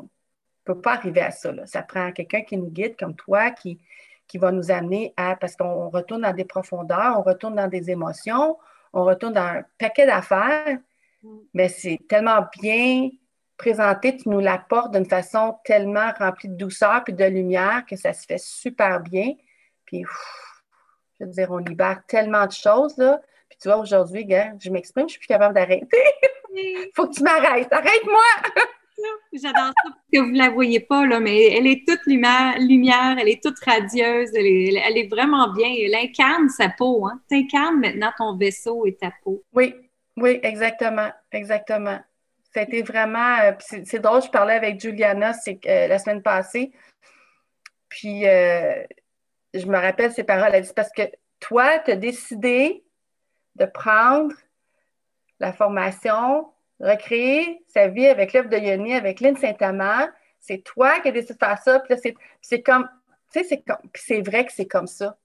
peut 0.63 0.79
pas 0.79 0.93
arriver 0.93 1.21
à 1.21 1.31
ça. 1.31 1.51
Ça 1.65 1.81
prend 1.81 2.11
quelqu'un 2.11 2.41
qui 2.41 2.57
nous 2.57 2.69
guide 2.69 2.95
comme 2.97 3.15
toi, 3.15 3.51
qui, 3.51 3.79
qui 4.27 4.37
va 4.37 4.51
nous 4.51 4.71
amener 4.71 5.13
à, 5.17 5.35
parce 5.35 5.55
qu'on 5.55 5.89
retourne 5.89 6.21
dans 6.21 6.33
des 6.33 6.45
profondeurs, 6.45 7.19
on 7.19 7.21
retourne 7.21 7.55
dans 7.55 7.67
des 7.67 7.91
émotions, 7.91 8.57
on 8.93 9.03
retourne 9.03 9.33
dans 9.33 9.41
un 9.41 9.63
paquet 9.77 10.05
d'affaires, 10.05 10.79
mm. 11.23 11.37
mais 11.53 11.69
c'est 11.69 11.99
tellement 12.07 12.45
bien 12.59 13.09
présenté, 13.57 14.17
tu 14.17 14.29
nous 14.29 14.39
l'apportes 14.39 14.93
d'une 14.93 15.05
façon 15.05 15.55
tellement 15.63 16.11
remplie 16.17 16.49
de 16.49 16.55
douceur 16.55 17.03
et 17.07 17.11
de 17.11 17.25
lumière 17.25 17.83
que 17.89 17.95
ça 17.95 18.13
se 18.13 18.25
fait 18.25 18.39
super 18.39 18.99
bien. 18.99 19.33
Puis, 19.85 20.03
je 21.19 21.25
veux 21.25 21.31
dire, 21.31 21.51
on 21.51 21.57
libère 21.57 22.01
tellement 22.07 22.45
de 22.45 22.51
choses, 22.51 22.97
là. 22.97 23.21
Puis 23.49 23.59
tu 23.61 23.67
vois, 23.67 23.77
aujourd'hui, 23.77 24.27
je 24.59 24.69
m'exprime, 24.69 25.07
je 25.07 25.11
suis 25.11 25.19
plus 25.19 25.27
capable 25.27 25.53
d'arrêter. 25.53 25.87
Faut 26.95 27.07
que 27.07 27.15
tu 27.15 27.23
m'arrêtes. 27.23 27.71
Arrête-moi! 27.71 28.23
J'adore 29.33 29.67
ça 29.67 29.73
parce 29.83 29.95
que 30.11 30.19
vous 30.19 30.31
ne 30.31 30.37
la 30.37 30.49
voyez 30.49 30.79
pas, 30.79 31.05
là, 31.05 31.19
mais 31.19 31.53
elle 31.53 31.67
est 31.67 31.85
toute 31.85 32.05
lumière, 32.05 32.55
lumière 32.59 33.17
elle 33.19 33.27
est 33.27 33.43
toute 33.43 33.59
radieuse, 33.59 34.29
elle 34.33 34.45
est, 34.45 35.09
vraiment 35.09 35.51
bien. 35.53 35.67
Elle 35.67 35.95
incarne 35.95 36.49
sa 36.49 36.69
peau. 36.69 37.05
Hein? 37.05 37.19
Tu 37.29 37.37
incarnes 37.37 37.79
maintenant 37.79 38.11
ton 38.17 38.37
vaisseau 38.37 38.85
et 38.85 38.95
ta 38.95 39.11
peau. 39.23 39.43
Oui, 39.53 39.75
oui, 40.17 40.39
exactement. 40.43 41.09
Exactement. 41.31 41.99
Ça 42.55 42.61
a 42.61 42.63
été 42.63 42.83
vraiment. 42.83 43.37
Euh, 43.39 43.51
c'est 43.59 43.99
drôle, 43.99 44.23
je 44.23 44.29
parlais 44.29 44.53
avec 44.53 44.79
Juliana 44.79 45.33
euh, 45.45 45.87
la 45.89 45.99
semaine 45.99 46.21
passée. 46.21 46.71
Puis, 47.89 48.25
euh, 48.25 48.81
je 49.53 49.65
me 49.65 49.77
rappelle 49.77 50.13
ses 50.13 50.23
paroles. 50.23 50.51
Elle 50.53 50.63
dit 50.63 50.71
Parce 50.73 50.93
que 50.93 51.01
toi, 51.41 51.79
tu 51.79 51.91
as 51.91 51.97
décidé 51.97 52.85
de 53.55 53.65
prendre 53.65 54.33
la 55.41 55.51
formation, 55.51 56.49
recréer 56.79 57.61
sa 57.67 57.89
vie 57.89 58.07
avec 58.07 58.31
l'œuvre 58.31 58.47
de 58.47 58.57
Yoni, 58.57 58.95
avec 58.95 59.19
Lynn 59.19 59.35
Saint-Amand. 59.35 60.07
C'est 60.39 60.63
toi 60.63 61.01
qui 61.01 61.09
as 61.09 61.11
décidé 61.11 61.33
de 61.33 61.39
faire 61.39 61.61
ça. 61.61 61.81
Puis 61.81 62.15
c'est 62.39 62.61
comme, 62.61 62.87
tu 63.33 63.43
sais, 63.43 63.63
c'est 63.95 64.21
vrai 64.21 64.45
que 64.45 64.53
c'est 64.53 64.67
comme 64.67 64.87
ça. 64.87 65.17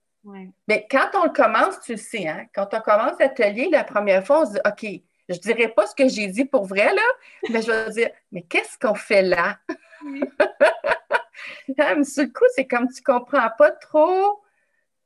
Mais 0.67 0.89
quand 0.91 1.11
on 1.15 1.27
le 1.27 1.31
commence, 1.31 1.79
tu 1.79 1.93
le 1.93 1.99
sais, 1.99 2.27
hein? 2.27 2.47
quand 2.53 2.75
on 2.75 2.81
commence 2.81 3.21
l'atelier 3.21 3.69
la 3.71 3.85
première 3.85 4.27
fois, 4.27 4.41
on 4.41 4.47
se 4.47 4.53
dit, 4.55 4.61
OK, 4.67 5.03
je 5.31 5.37
ne 5.37 5.41
dirais 5.55 5.69
pas 5.69 5.87
ce 5.87 5.95
que 5.95 6.09
j'ai 6.09 6.27
dit 6.27 6.45
pour 6.45 6.65
vrai, 6.65 6.93
là, 6.93 7.03
mais 7.51 7.63
je 7.63 7.71
vais 7.71 7.91
dire, 7.91 8.11
mais 8.33 8.43
qu'est-ce 8.43 8.79
qu'on 8.79 8.95
fait 8.95 9.23
là? 9.23 9.59
Hein, 11.79 12.05
sur 12.05 12.25
le 12.25 12.33
coup, 12.33 12.45
c'est 12.55 12.67
comme 12.67 12.89
tu 12.89 13.01
ne 13.01 13.05
comprends 13.05 13.51
pas 13.57 13.71
trop 13.71 14.43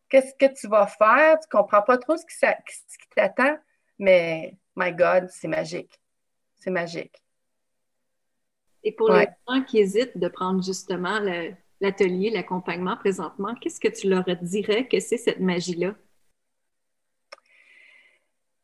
qu'est-ce 0.08 0.34
que 0.34 0.52
tu 0.58 0.66
vas 0.66 0.86
faire, 0.86 1.38
tu 1.40 1.46
ne 1.52 1.60
comprends 1.60 1.82
pas 1.82 1.98
trop 1.98 2.16
ce 2.16 2.24
qui, 2.24 2.34
ce 2.34 2.98
qui 2.98 3.08
t'attend, 3.14 3.58
mais 3.98 4.56
My 4.76 4.92
God, 4.92 5.28
c'est 5.30 5.48
magique. 5.48 6.00
C'est 6.56 6.70
magique. 6.70 7.22
Et 8.82 8.92
pour 8.92 9.10
les 9.12 9.26
gens 9.48 9.62
qui 9.62 9.78
hésitent 9.78 10.18
de 10.18 10.28
prendre 10.28 10.62
justement 10.62 11.20
l'atelier, 11.80 12.30
l'accompagnement 12.30 12.96
présentement, 12.96 13.54
qu'est-ce 13.54 13.80
que 13.80 13.88
tu 13.88 14.08
leur 14.08 14.24
dirais 14.42 14.88
que 14.88 15.00
c'est 15.00 15.16
cette 15.16 15.40
magie-là? 15.40 15.94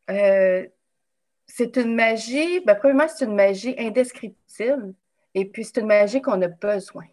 Euh, 0.09 0.67
c'est 1.53 1.75
une 1.77 1.95
magie, 1.95 2.61
ben, 2.61 2.75
premièrement, 2.75 3.07
c'est 3.07 3.25
une 3.25 3.35
magie 3.35 3.75
indescriptible. 3.77 4.93
Et 5.33 5.45
puis, 5.45 5.65
c'est 5.65 5.81
une 5.81 5.87
magie 5.87 6.21
qu'on 6.21 6.41
a 6.41 6.47
besoin. 6.47 7.05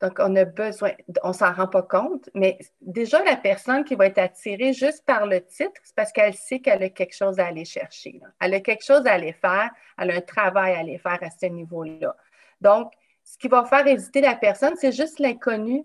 Donc, 0.00 0.18
on 0.20 0.36
a 0.36 0.44
besoin, 0.44 0.92
on 1.24 1.32
s'en 1.32 1.52
rend 1.52 1.66
pas 1.66 1.82
compte, 1.82 2.30
mais 2.32 2.58
déjà, 2.80 3.22
la 3.24 3.36
personne 3.36 3.84
qui 3.84 3.96
va 3.96 4.06
être 4.06 4.18
attirée 4.18 4.72
juste 4.72 5.04
par 5.04 5.26
le 5.26 5.44
titre, 5.44 5.72
c'est 5.82 5.94
parce 5.94 6.12
qu'elle 6.12 6.34
sait 6.34 6.60
qu'elle 6.60 6.82
a 6.82 6.90
quelque 6.90 7.16
chose 7.16 7.40
à 7.40 7.46
aller 7.46 7.64
chercher. 7.64 8.20
Elle 8.40 8.54
a 8.54 8.60
quelque 8.60 8.84
chose 8.84 9.04
à 9.06 9.14
aller 9.14 9.32
faire, 9.32 9.70
elle 9.98 10.10
a 10.12 10.16
un 10.16 10.20
travail 10.20 10.74
à 10.74 10.80
aller 10.80 10.98
faire 10.98 11.18
à 11.20 11.30
ce 11.30 11.46
niveau-là. 11.46 12.14
Donc, 12.60 12.92
ce 13.24 13.38
qui 13.38 13.48
va 13.48 13.64
faire 13.64 13.86
hésiter 13.86 14.20
la 14.20 14.36
personne, 14.36 14.74
c'est 14.76 14.92
juste 14.92 15.18
l'inconnu. 15.18 15.84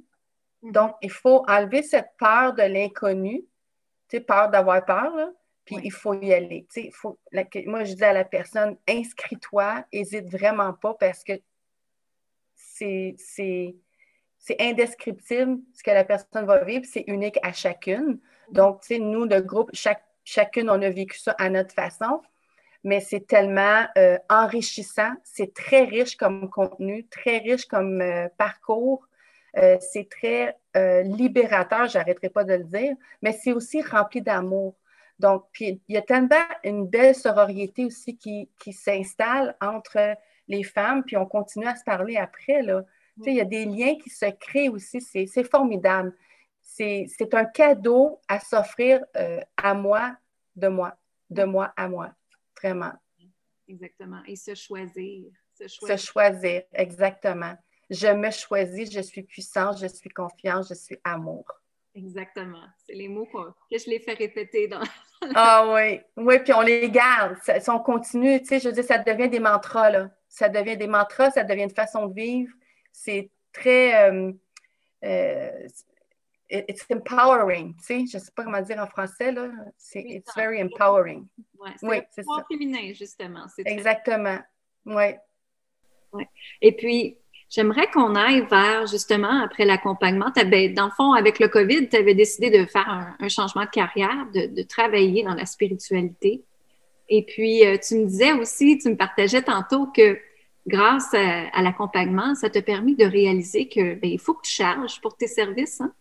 Mm-hmm. 0.61 0.71
Donc, 0.73 0.95
il 1.01 1.11
faut 1.11 1.43
enlever 1.47 1.81
cette 1.81 2.11
peur 2.19 2.53
de 2.53 2.63
l'inconnu, 2.63 3.41
tu 4.09 4.17
sais, 4.17 4.19
peur 4.19 4.49
d'avoir 4.49 4.85
peur, 4.85 5.11
puis 5.65 5.77
il 5.83 5.91
faut 5.91 6.13
y 6.13 6.33
aller. 6.33 6.65
Tu 6.69 6.83
sais, 6.83 6.91
faut, 6.91 7.19
moi, 7.65 7.83
je 7.83 7.93
dis 7.93 8.03
à 8.03 8.13
la 8.13 8.25
personne, 8.25 8.77
inscris-toi, 8.87 9.85
hésite 9.91 10.29
vraiment 10.29 10.73
pas 10.73 10.93
parce 10.93 11.23
que 11.23 11.33
c'est 12.75 14.59
indescriptible 14.59 15.59
ce 15.73 15.83
que 15.83 15.91
la 15.91 16.03
personne 16.03 16.45
va 16.45 16.63
vivre, 16.63 16.85
c'est 16.85 17.05
unique 17.07 17.39
à 17.43 17.53
chacune. 17.53 18.19
Donc, 18.51 18.81
tu 18.81 18.87
sais, 18.87 18.99
nous, 18.99 19.25
le 19.25 19.41
groupe, 19.41 19.69
chaque, 19.73 20.03
chacune, 20.25 20.69
on 20.69 20.81
a 20.81 20.89
vécu 20.89 21.17
ça 21.17 21.31
à 21.37 21.49
notre 21.49 21.73
façon, 21.73 22.21
mais 22.83 22.99
c'est 22.99 23.25
tellement 23.25 23.85
euh, 23.97 24.17
enrichissant, 24.29 25.13
c'est 25.23 25.53
très 25.53 25.85
riche 25.85 26.17
comme 26.17 26.49
contenu, 26.49 27.07
très 27.07 27.37
riche 27.37 27.65
comme 27.65 28.01
euh, 28.01 28.27
parcours, 28.37 29.07
euh, 29.57 29.77
c'est 29.79 30.09
très 30.09 30.57
libérateur, 30.75 31.87
j'arrêterai 31.87 32.29
pas 32.29 32.43
de 32.43 32.55
le 32.55 32.63
dire, 32.63 32.95
mais 33.21 33.31
c'est 33.31 33.53
aussi 33.53 33.83
rempli 33.83 34.23
d'amour. 34.23 34.75
Donc, 35.19 35.45
puis 35.51 35.81
il 35.87 35.95
y 35.95 35.97
a 35.97 36.01
tellement 36.01 36.43
une 36.63 36.87
belle 36.87 37.15
sororité 37.15 37.85
aussi 37.85 38.17
qui, 38.17 38.49
qui 38.59 38.73
s'installe 38.73 39.55
entre 39.61 40.17
les 40.47 40.63
femmes, 40.63 41.03
puis 41.03 41.15
on 41.17 41.25
continue 41.25 41.67
à 41.67 41.75
se 41.75 41.83
parler 41.83 42.17
après, 42.17 42.61
là. 42.61 42.83
Il 43.17 43.35
y 43.35 43.41
a 43.41 43.45
des 43.45 43.65
liens 43.65 43.95
qui 43.95 44.09
se 44.09 44.25
créent 44.31 44.69
aussi, 44.69 44.99
c'est 44.99 45.43
formidable. 45.43 46.15
C'est 46.61 47.33
un 47.33 47.45
cadeau 47.45 48.19
à 48.27 48.39
s'offrir 48.39 49.03
euh, 49.15 49.39
à 49.55 49.73
moi, 49.75 50.15
de 50.55 50.67
moi, 50.67 50.97
de 51.29 51.43
moi 51.43 51.73
à 51.77 51.87
moi, 51.87 52.11
vraiment. 52.59 52.93
Exactement. 53.67 54.21
Et 54.25 54.35
se 54.35 54.55
choisir. 54.55 55.31
Se 55.53 55.67
choisir, 55.67 55.99
se 55.99 56.05
choisir 56.05 56.61
exactement. 56.73 57.55
Je 57.89 58.07
me 58.07 58.31
choisis, 58.31 58.91
je 58.91 59.01
suis 59.01 59.21
puissante, 59.21 59.77
je 59.79 59.87
suis 59.87 60.09
confiante, 60.09 60.67
je 60.67 60.73
suis 60.73 60.97
amour. 61.03 61.45
Exactement. 61.95 62.63
C'est 62.85 62.93
les 62.93 63.07
mots 63.07 63.27
que 63.27 63.77
je 63.77 63.89
les 63.89 63.99
fais 63.99 64.13
répéter 64.13 64.67
dans. 64.67 64.81
ah 65.35 65.71
oui, 65.73 65.99
oui, 66.17 66.39
puis 66.39 66.53
on 66.53 66.61
les 66.61 66.89
garde. 66.89 67.37
Si 67.43 67.69
on 67.69 67.79
continue, 67.79 68.39
tu 68.41 68.47
sais, 68.47 68.59
je 68.59 68.69
veux 68.69 68.73
dire, 68.73 68.83
ça 68.83 68.97
devient 68.97 69.29
des 69.29 69.39
mantras, 69.39 69.91
là. 69.91 70.09
Ça 70.27 70.49
devient 70.49 70.75
des 70.75 70.87
mantras, 70.87 71.29
ça 71.31 71.43
devient 71.43 71.63
une 71.63 71.69
façon 71.69 72.07
de 72.07 72.13
vivre 72.13 72.51
c'est 72.93 73.29
très. 73.51 74.09
Euh, 74.09 74.31
euh, 75.03 75.67
it's 76.49 76.85
empowering, 76.89 77.75
tu 77.75 77.83
sais, 77.83 78.05
je 78.05 78.17
ne 78.17 78.23
sais 78.23 78.31
pas 78.33 78.43
comment 78.43 78.61
dire 78.61 78.79
en 78.79 78.87
français, 78.87 79.31
là. 79.31 79.49
C'est, 79.77 80.01
it's 80.01 80.33
very 80.35 80.61
empowering. 80.61 81.27
Ouais, 81.59 81.71
c'est 81.77 81.87
oui, 81.87 81.97
c'est 82.11 82.23
ça. 82.23 82.45
féminin, 82.47 82.93
justement. 82.93 83.45
Exactement. 83.65 84.39
Oui. 84.85 85.13
Ouais. 86.13 86.29
Et 86.61 86.71
puis, 86.73 87.17
j'aimerais 87.53 87.89
qu'on 87.91 88.15
aille 88.15 88.45
vers, 88.49 88.87
justement, 88.87 89.43
après 89.43 89.65
l'accompagnement. 89.65 90.31
Dans 90.35 90.85
le 90.85 90.91
fond, 90.91 91.13
avec 91.13 91.39
le 91.39 91.47
COVID, 91.47 91.87
tu 91.87 91.95
avais 91.95 92.15
décidé 92.15 92.49
de 92.49 92.65
faire 92.65 93.15
un, 93.19 93.29
changement 93.29 93.63
de 93.63 93.69
carrière, 93.69 94.27
de, 94.33 94.63
travailler 94.63 95.23
dans 95.23 95.35
la 95.35 95.45
spiritualité. 95.45 96.43
Et 97.09 97.23
puis, 97.23 97.65
euh, 97.65 97.77
tu 97.77 97.95
me 97.95 98.05
disais 98.05 98.33
aussi, 98.33 98.79
tu 98.79 98.89
me 98.89 98.97
partageais 98.97 99.43
tantôt 99.43 99.85
que 99.87 100.19
grâce 100.65 101.13
à, 101.13 101.61
l'accompagnement, 101.61 102.33
ça 102.33 102.49
t'a 102.49 102.63
permis 102.63 102.95
de 102.95 103.05
réaliser 103.05 103.67
que 103.67 103.93
ben, 103.95 104.09
il 104.09 104.19
faut 104.19 104.33
que 104.33 104.47
tu 104.47 104.53
charges 104.53 104.99
pour 105.01 105.15
tes 105.15 105.27
services. 105.27 105.81
Hein? 105.81 105.93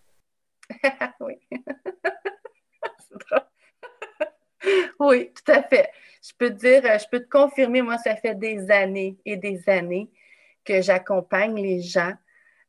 oui, 5.01 5.31
tout 5.35 5.53
à 5.53 5.63
fait. 5.65 5.91
Je 6.23 6.31
peux 6.39 6.51
te 6.51 6.55
dire, 6.55 6.83
je 6.99 7.05
peux 7.11 7.21
te 7.21 7.29
confirmer, 7.29 7.83
moi, 7.83 7.99
ça 7.99 8.17
fait 8.17 8.37
des 8.37 8.71
années 8.71 9.19
et 9.27 9.37
des 9.37 9.69
années 9.69 10.09
que 10.65 10.83
j'accompagne 10.83 11.61
les 11.61 11.81
gens 11.81 12.13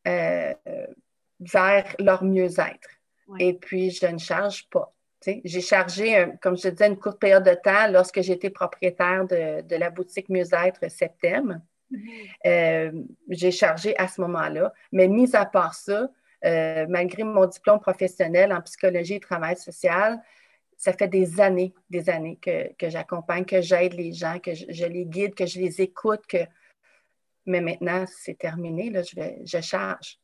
euh, 0.08 0.54
vers 1.40 1.96
leur 2.00 2.24
mieux-être. 2.24 2.90
Et 3.40 3.54
puis, 3.54 3.92
je 3.92 4.06
ne 4.06 4.18
charge 4.18 4.68
pas. 4.70 4.94
J'ai 5.26 5.62
chargé, 5.62 6.28
comme 6.42 6.58
je 6.58 6.64
te 6.64 6.68
disais, 6.68 6.88
une 6.88 7.00
courte 7.00 7.20
période 7.20 7.46
de 7.46 7.54
temps 7.54 7.88
lorsque 7.90 8.22
j'étais 8.22 8.50
propriétaire 8.50 9.26
de, 9.26 9.62
de 9.62 9.76
la 9.78 9.90
boutique 9.90 10.28
Mieux-être 10.30 10.90
Septembre. 10.92 11.56
Euh, 12.46 12.92
j'ai 13.30 13.52
chargé 13.52 13.98
à 13.98 14.08
ce 14.08 14.22
moment-là. 14.22 14.74
Mais 14.92 15.08
mis 15.08 15.36
à 15.36 15.46
part 15.46 15.74
ça, 15.74 16.10
euh, 16.46 16.86
malgré 16.90 17.24
mon 17.24 17.46
diplôme 17.46 17.80
professionnel 17.80 18.52
en 18.52 18.62
psychologie 18.62 19.16
et 19.16 19.20
travail 19.20 19.56
social, 19.58 20.22
ça 20.78 20.92
fait 20.92 21.08
des 21.08 21.40
années, 21.40 21.74
des 21.90 22.10
années 22.10 22.38
que, 22.42 22.90
j'accompagne, 22.90 23.46
que 23.46 23.62
j'aide 23.62 23.94
les 23.94 24.12
gens, 24.12 24.40
que 24.40 24.54
je, 24.54 24.86
les 24.86 25.06
guide, 25.06 25.36
que 25.36 25.46
je 25.46 25.60
les 25.60 25.82
écoute, 25.82 26.26
que... 26.28 26.40
mais 27.46 27.62
maintenant, 27.62 28.06
c'est 28.08 28.38
terminé, 28.38 28.90
là, 28.90 29.04
je, 29.04 29.16
vais, 29.16 29.42
je 29.46 29.62
charge. 29.62 30.20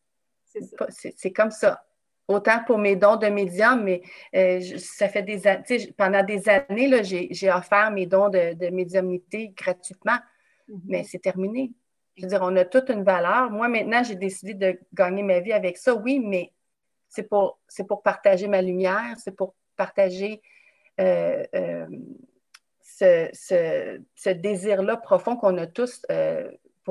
C'est 0.45 1.31
comme 1.31 1.51
ça. 1.51 1.83
Autant 2.27 2.63
pour 2.65 2.77
mes 2.77 2.95
dons 2.95 3.15
de 3.15 3.27
médium, 3.27 3.83
mais 3.83 4.01
euh, 4.35 4.61
ça 4.77 5.09
fait 5.09 5.23
des 5.23 5.47
années, 5.47 5.93
pendant 5.97 6.23
des 6.23 6.47
années, 6.47 7.03
j'ai 7.03 7.51
offert 7.51 7.91
mes 7.91 8.05
dons 8.05 8.29
de, 8.29 8.53
de 8.53 8.69
médiumnité 8.69 9.49
gratuitement. 9.55 10.17
Mais 10.85 10.99
mhm. 10.99 11.03
c'est 11.05 11.19
terminé. 11.19 11.71
Je 12.15 12.23
veux 12.23 12.29
dire, 12.29 12.41
on 12.43 12.55
a 12.55 12.65
toute 12.65 12.89
une 12.89 13.03
valeur. 13.03 13.49
Moi, 13.49 13.67
maintenant, 13.67 14.03
j'ai 14.03 14.15
décidé 14.15 14.53
de 14.53 14.79
gagner 14.93 15.23
ma 15.23 15.39
vie 15.39 15.53
avec 15.53 15.77
ça, 15.77 15.95
oui, 15.95 16.19
mais 16.19 16.51
c'est 17.07 17.23
pour, 17.23 17.59
pour 17.88 18.03
partager 18.03 18.47
ma 18.47 18.61
lumière, 18.61 19.15
c'est 19.17 19.35
pour 19.35 19.55
partager 19.75 20.41
euh, 20.99 21.43
euh, 21.55 21.88
ce, 22.93 24.29
désir-là 24.31 24.97
profond 24.97 25.35
qu'on 25.35 25.57
a 25.57 25.65
tous 25.65 26.05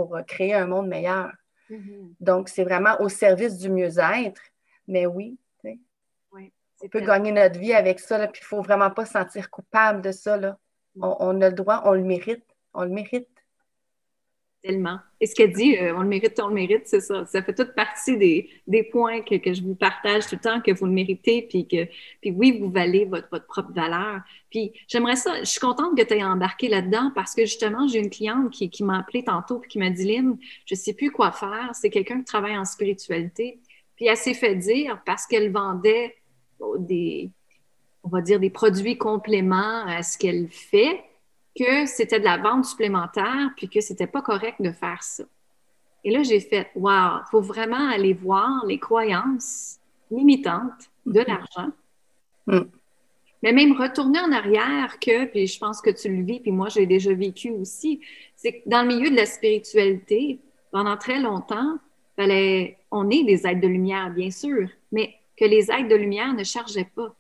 pour 0.07 0.17
créer 0.27 0.55
un 0.55 0.67
monde 0.67 0.87
meilleur. 0.87 1.33
Mhm. 1.71 2.15
Donc, 2.21 2.49
c'est 2.49 2.65
vraiment 2.65 3.01
au 3.01 3.09
service 3.09 3.59
du 3.59 3.69
mieux-être. 3.69 4.41
Mais 4.87 5.07
oui, 5.07 5.39
oui 5.65 5.81
on 6.81 6.89
peut 6.89 7.01
gagner 7.01 7.33
notre 7.33 7.59
vie 7.59 7.75
avec 7.75 7.99
ça, 7.99 8.19
puis 8.29 8.41
il 8.41 8.45
ne 8.45 8.47
faut 8.47 8.63
vraiment 8.63 8.91
pas 8.91 9.05
se 9.05 9.13
sentir 9.13 9.51
coupable 9.51 10.01
de 10.01 10.13
ça. 10.13 10.37
Là. 10.37 10.57
On, 11.01 11.17
on 11.19 11.41
a 11.41 11.49
le 11.49 11.55
droit, 11.55 11.83
on 11.85 11.93
le 11.93 12.05
mérite. 12.05 12.45
On 12.75 12.85
le 12.85 12.91
mérite. 12.91 13.29
Tellement. 14.63 14.99
Et 15.21 15.27
ce 15.27 15.37
qu'elle 15.37 15.53
dit, 15.53 15.77
euh, 15.77 15.95
on 15.97 16.03
le 16.03 16.09
mérite, 16.09 16.41
on 16.41 16.49
le 16.49 16.55
mérite, 16.55 16.83
c'est 16.87 17.01
ça. 17.01 17.25
Ça 17.27 17.43
fait 17.45 17.55
toute 17.55 17.77
partie 17.77 18.17
des, 18.17 18.51
des 18.67 18.83
points 18.83 19.21
que, 19.21 19.37
que, 19.37 19.55
je 19.55 19.63
vous 19.63 19.77
partage 19.77 20.27
tout 20.27 20.35
le 20.35 20.41
temps, 20.41 20.61
que 20.61 20.73
vous 20.73 20.87
le 20.87 20.91
méritez, 20.91 21.43
puis 21.43 21.69
que 21.69 21.85
puis 22.21 22.33
oui, 22.33 22.59
vous 22.59 22.69
valez 22.69 23.05
votre, 23.05 23.29
votre 23.31 23.47
propre 23.47 23.73
valeur. 23.73 24.21
Puis 24.51 24.73
j'aimerais 24.89 25.15
ça, 25.15 25.39
je 25.41 25.45
suis 25.45 25.61
contente 25.61 25.97
que 25.97 26.03
tu 26.03 26.15
aies 26.15 26.25
embarqué 26.25 26.69
là-dedans 26.69 27.13
parce 27.15 27.37
que 27.37 27.43
justement, 27.43 27.87
j'ai 27.87 28.01
une 28.01 28.11
cliente 28.11 28.51
qui, 28.51 28.69
qui 28.69 28.83
m'a 28.83 28.99
appelé 28.99 29.23
tantôt 29.23 29.61
puis 29.61 29.71
qui 29.71 29.79
m'a 29.79 29.91
dit 29.91 30.05
Lynn, 30.05 30.37
je 30.67 30.75
sais 30.75 30.93
plus 30.93 31.13
quoi 31.13 31.31
faire. 31.31 31.71
C'est 31.75 31.91
quelqu'un 31.91 32.19
qui 32.19 32.25
travaille 32.25 32.59
en 32.59 32.65
spiritualité. 32.65 33.61
Puis 33.95 34.07
elle 34.07 34.17
s'est 34.17 34.35
fait 34.35 34.57
dire 34.57 35.01
parce 35.07 35.27
qu'elle 35.29 35.53
vendait 35.53 36.17
des, 36.81 37.31
on 38.03 38.09
va 38.09 38.23
dire, 38.23 38.41
des 38.41 38.51
produits 38.51 38.99
compléments 38.99 39.85
à 39.87 40.03
ce 40.03 40.19
qu'elle 40.19 40.49
fait 40.49 41.01
que 41.57 41.87
c'était 41.87 42.21
de 42.21 42.25
la 42.25 42.39
vente 42.39 42.65
supplémentaire, 42.65 43.51
puis 43.57 43.69
que 43.69 43.81
c'était 43.81 44.07
pas 44.07 44.23
correct 44.23 44.61
de 44.61 44.71
faire 44.71 45.03
ça. 45.03 45.25
Et 46.05 46.11
là, 46.11 46.23
j'ai 46.23 46.41
fait, 46.41 46.71
wow, 46.75 47.19
il 47.21 47.31
faut 47.31 47.41
vraiment 47.41 47.89
aller 47.91 48.13
voir 48.13 48.65
les 48.67 48.79
croyances 48.79 49.79
limitantes 50.11 50.91
de 51.07 51.21
l'argent. 51.21 51.71
Mm. 52.47 52.61
Mais 53.43 53.53
même 53.53 53.73
retourner 53.73 54.19
en 54.21 54.33
arrière 54.33 54.99
que, 55.01 55.27
puis 55.27 55.47
je 55.47 55.59
pense 55.59 55.81
que 55.81 55.91
tu 55.91 56.09
le 56.09 56.25
vis, 56.25 56.41
puis 56.41 56.51
moi, 56.51 56.69
j'ai 56.69 56.87
déjà 56.87 57.13
vécu 57.13 57.51
aussi, 57.51 58.01
c'est 58.35 58.53
que 58.53 58.69
dans 58.69 58.83
le 58.83 58.89
milieu 58.89 59.11
de 59.11 59.17
la 59.17 59.27
spiritualité, 59.27 60.41
pendant 60.73 60.97
très 60.97 61.21
longtemps, 61.21 61.79
fallait, 62.17 62.79
on 62.91 63.11
est 63.11 63.25
des 63.25 63.47
aides 63.47 63.61
de 63.61 63.69
lumière, 63.69 64.11
bien 64.11 64.31
sûr, 64.31 64.69
mais 64.91 65.15
que 65.37 65.45
les 65.45 65.71
aides 65.71 65.89
de 65.89 65.95
lumière 65.95 66.35
ne 66.35 66.43
chargeaient 66.43 66.91
pas 66.95 67.15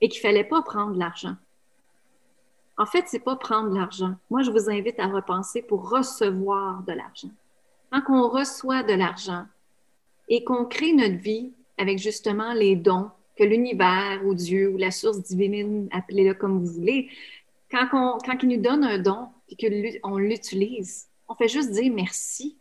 et 0.00 0.08
qu'il 0.08 0.20
fallait 0.20 0.44
pas 0.44 0.62
prendre 0.62 0.96
l'argent. 0.96 1.36
En 2.78 2.86
fait, 2.86 3.04
c'est 3.08 3.18
pas 3.18 3.34
prendre 3.34 3.76
l'argent. 3.76 4.14
Moi, 4.30 4.42
je 4.42 4.52
vous 4.52 4.70
invite 4.70 5.00
à 5.00 5.08
repenser 5.08 5.62
pour 5.62 5.90
recevoir 5.90 6.84
de 6.84 6.92
l'argent. 6.92 7.30
Quand 7.90 8.02
on 8.08 8.28
reçoit 8.28 8.84
de 8.84 8.94
l'argent 8.94 9.46
et 10.28 10.44
qu'on 10.44 10.64
crée 10.64 10.92
notre 10.92 11.16
vie 11.16 11.52
avec 11.76 11.98
justement 11.98 12.52
les 12.52 12.76
dons 12.76 13.10
que 13.36 13.42
l'univers 13.42 14.20
ou 14.24 14.34
Dieu 14.34 14.70
ou 14.70 14.76
la 14.76 14.92
source 14.92 15.22
divine, 15.22 15.88
appelez-le 15.90 16.34
comme 16.34 16.64
vous 16.64 16.72
voulez, 16.72 17.08
quand, 17.70 17.88
on, 17.92 18.18
quand 18.18 18.42
il 18.42 18.48
nous 18.48 18.62
donne 18.62 18.84
un 18.84 18.98
don 18.98 19.28
et 19.48 19.56
qu'on 20.00 20.18
l'utilise, 20.18 21.08
on 21.28 21.34
fait 21.34 21.48
juste 21.48 21.72
dire 21.72 21.92
merci. 21.92 22.56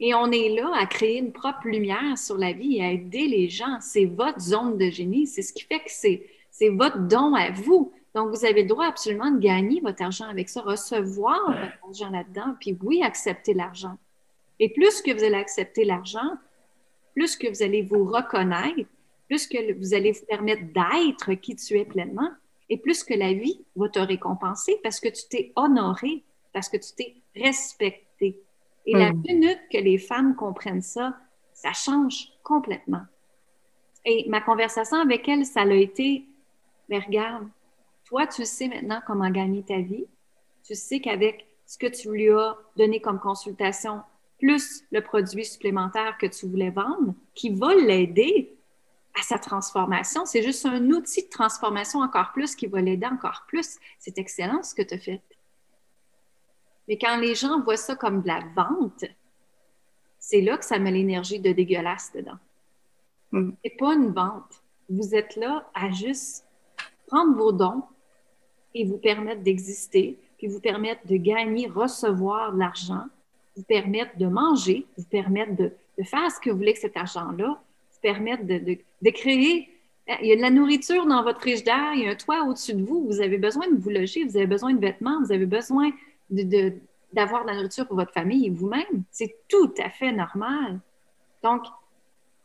Et 0.00 0.12
on 0.12 0.30
est 0.32 0.48
là 0.48 0.72
à 0.74 0.86
créer 0.86 1.18
une 1.18 1.32
propre 1.32 1.68
lumière 1.68 2.18
sur 2.18 2.36
la 2.36 2.52
vie 2.52 2.78
et 2.78 2.84
à 2.84 2.90
aider 2.90 3.28
les 3.28 3.48
gens. 3.48 3.78
C'est 3.80 4.06
votre 4.06 4.40
zone 4.40 4.76
de 4.76 4.90
génie. 4.90 5.26
C'est 5.26 5.42
ce 5.42 5.52
qui 5.52 5.62
fait 5.62 5.78
que 5.78 5.90
c'est 5.90 6.68
votre 6.70 6.98
don 6.98 7.34
à 7.34 7.52
vous. 7.52 7.92
Donc, 8.14 8.30
vous 8.30 8.44
avez 8.44 8.62
le 8.62 8.68
droit 8.68 8.86
absolument 8.86 9.30
de 9.30 9.40
gagner 9.40 9.80
votre 9.80 10.02
argent 10.02 10.28
avec 10.28 10.48
ça, 10.48 10.62
recevoir 10.62 11.40
votre 11.46 11.84
argent 11.88 12.10
là-dedans, 12.10 12.54
puis 12.60 12.76
oui, 12.82 13.02
accepter 13.02 13.54
l'argent. 13.54 13.98
Et 14.60 14.68
plus 14.68 15.02
que 15.02 15.12
vous 15.12 15.24
allez 15.24 15.34
accepter 15.34 15.84
l'argent, 15.84 16.38
plus 17.14 17.36
que 17.36 17.48
vous 17.48 17.62
allez 17.62 17.82
vous 17.82 18.04
reconnaître, 18.04 18.88
plus 19.28 19.48
que 19.48 19.76
vous 19.78 19.94
allez 19.94 20.12
vous 20.12 20.26
permettre 20.26 20.62
d'être 20.72 21.34
qui 21.34 21.56
tu 21.56 21.78
es 21.78 21.84
pleinement, 21.84 22.30
et 22.70 22.78
plus 22.78 23.04
que 23.04 23.14
la 23.14 23.32
vie 23.32 23.60
va 23.76 23.88
te 23.88 23.98
récompenser 23.98 24.78
parce 24.82 25.00
que 25.00 25.08
tu 25.08 25.22
t'es 25.28 25.52
honoré, 25.56 26.22
parce 26.52 26.68
que 26.68 26.76
tu 26.76 26.92
t'es 26.96 27.14
respecté. 27.36 28.40
Et 28.86 28.94
la 28.94 29.12
hmm. 29.12 29.22
minute 29.26 29.60
que 29.72 29.78
les 29.78 29.98
femmes 29.98 30.34
comprennent 30.36 30.82
ça, 30.82 31.16
ça 31.52 31.72
change 31.72 32.28
complètement. 32.42 33.02
Et 34.04 34.28
ma 34.28 34.40
conversation 34.40 34.98
avec 34.98 35.28
elle, 35.28 35.46
ça 35.46 35.64
l'a 35.64 35.76
été, 35.76 36.26
mais 36.88 36.98
regarde, 36.98 37.48
toi, 38.14 38.28
tu 38.28 38.44
sais 38.44 38.68
maintenant 38.68 39.00
comment 39.04 39.28
gagner 39.28 39.64
ta 39.64 39.78
vie. 39.78 40.06
Tu 40.62 40.76
sais 40.76 41.00
qu'avec 41.00 41.48
ce 41.66 41.76
que 41.76 41.88
tu 41.88 42.12
lui 42.12 42.30
as 42.30 42.56
donné 42.76 43.00
comme 43.00 43.18
consultation, 43.18 44.02
plus 44.38 44.84
le 44.92 45.00
produit 45.00 45.44
supplémentaire 45.44 46.16
que 46.16 46.26
tu 46.26 46.46
voulais 46.46 46.70
vendre, 46.70 47.16
qui 47.34 47.50
va 47.50 47.74
l'aider 47.74 48.56
à 49.18 49.22
sa 49.22 49.40
transformation. 49.40 50.26
C'est 50.26 50.44
juste 50.44 50.64
un 50.64 50.90
outil 50.90 51.24
de 51.24 51.28
transformation 51.28 52.02
encore 52.02 52.30
plus 52.30 52.54
qui 52.54 52.68
va 52.68 52.80
l'aider 52.80 53.06
encore 53.06 53.46
plus. 53.48 53.78
C'est 53.98 54.16
excellent 54.16 54.62
ce 54.62 54.76
que 54.76 54.82
tu 54.82 54.94
as 54.94 54.98
fait. 54.98 55.22
Mais 56.86 56.98
quand 56.98 57.16
les 57.16 57.34
gens 57.34 57.62
voient 57.62 57.76
ça 57.76 57.96
comme 57.96 58.22
de 58.22 58.28
la 58.28 58.44
vente, 58.54 59.06
c'est 60.20 60.40
là 60.40 60.56
que 60.56 60.64
ça 60.64 60.78
met 60.78 60.92
l'énergie 60.92 61.40
de 61.40 61.50
dégueulasse 61.50 62.12
dedans. 62.12 62.38
Mm. 63.32 63.50
C'est 63.64 63.76
pas 63.76 63.94
une 63.94 64.12
vente. 64.12 64.62
Vous 64.88 65.16
êtes 65.16 65.34
là 65.34 65.68
à 65.74 65.90
juste 65.90 66.46
prendre 67.08 67.36
vos 67.36 67.50
dons 67.50 67.82
et 68.74 68.84
vous 68.84 68.98
permettre 68.98 69.42
d'exister, 69.42 70.18
puis 70.38 70.48
vous 70.48 70.60
permettre 70.60 71.06
de 71.06 71.16
gagner, 71.16 71.68
recevoir 71.68 72.52
de 72.52 72.58
l'argent, 72.58 73.04
vous 73.56 73.62
permettre 73.62 74.16
de 74.18 74.26
manger, 74.26 74.86
vous 74.98 75.04
permettre 75.04 75.54
de, 75.56 75.72
faire 76.02 76.30
ce 76.30 76.40
que 76.40 76.50
vous 76.50 76.56
voulez 76.56 76.70
avec 76.70 76.78
cet 76.78 76.96
argent-là, 76.96 77.46
vous 77.46 78.00
permettre 78.02 78.44
de, 78.44 79.10
créer. 79.10 79.68
Il 80.20 80.26
y 80.26 80.32
a 80.32 80.36
de 80.36 80.40
la 80.40 80.50
nourriture 80.50 81.06
dans 81.06 81.22
votre 81.22 81.40
frigidaire, 81.40 81.92
il 81.94 82.02
y 82.02 82.08
a 82.08 82.10
un 82.10 82.16
toit 82.16 82.42
au-dessus 82.44 82.74
de 82.74 82.84
vous, 82.84 83.06
vous 83.06 83.20
avez 83.20 83.38
besoin 83.38 83.68
de 83.68 83.76
vous 83.76 83.90
loger, 83.90 84.24
vous 84.24 84.36
avez 84.36 84.46
besoin 84.46 84.74
de 84.74 84.80
vêtements, 84.80 85.20
vous 85.20 85.32
avez 85.32 85.46
besoin 85.46 85.90
d'avoir 86.30 87.44
de, 87.44 87.46
de 87.46 87.50
la 87.52 87.56
nourriture 87.56 87.86
pour 87.86 87.96
votre 87.96 88.12
famille 88.12 88.46
et 88.46 88.50
vous-même. 88.50 89.04
C'est 89.10 89.36
tout 89.48 89.72
à 89.78 89.88
fait 89.88 90.12
normal. 90.12 90.80
Donc, 91.42 91.62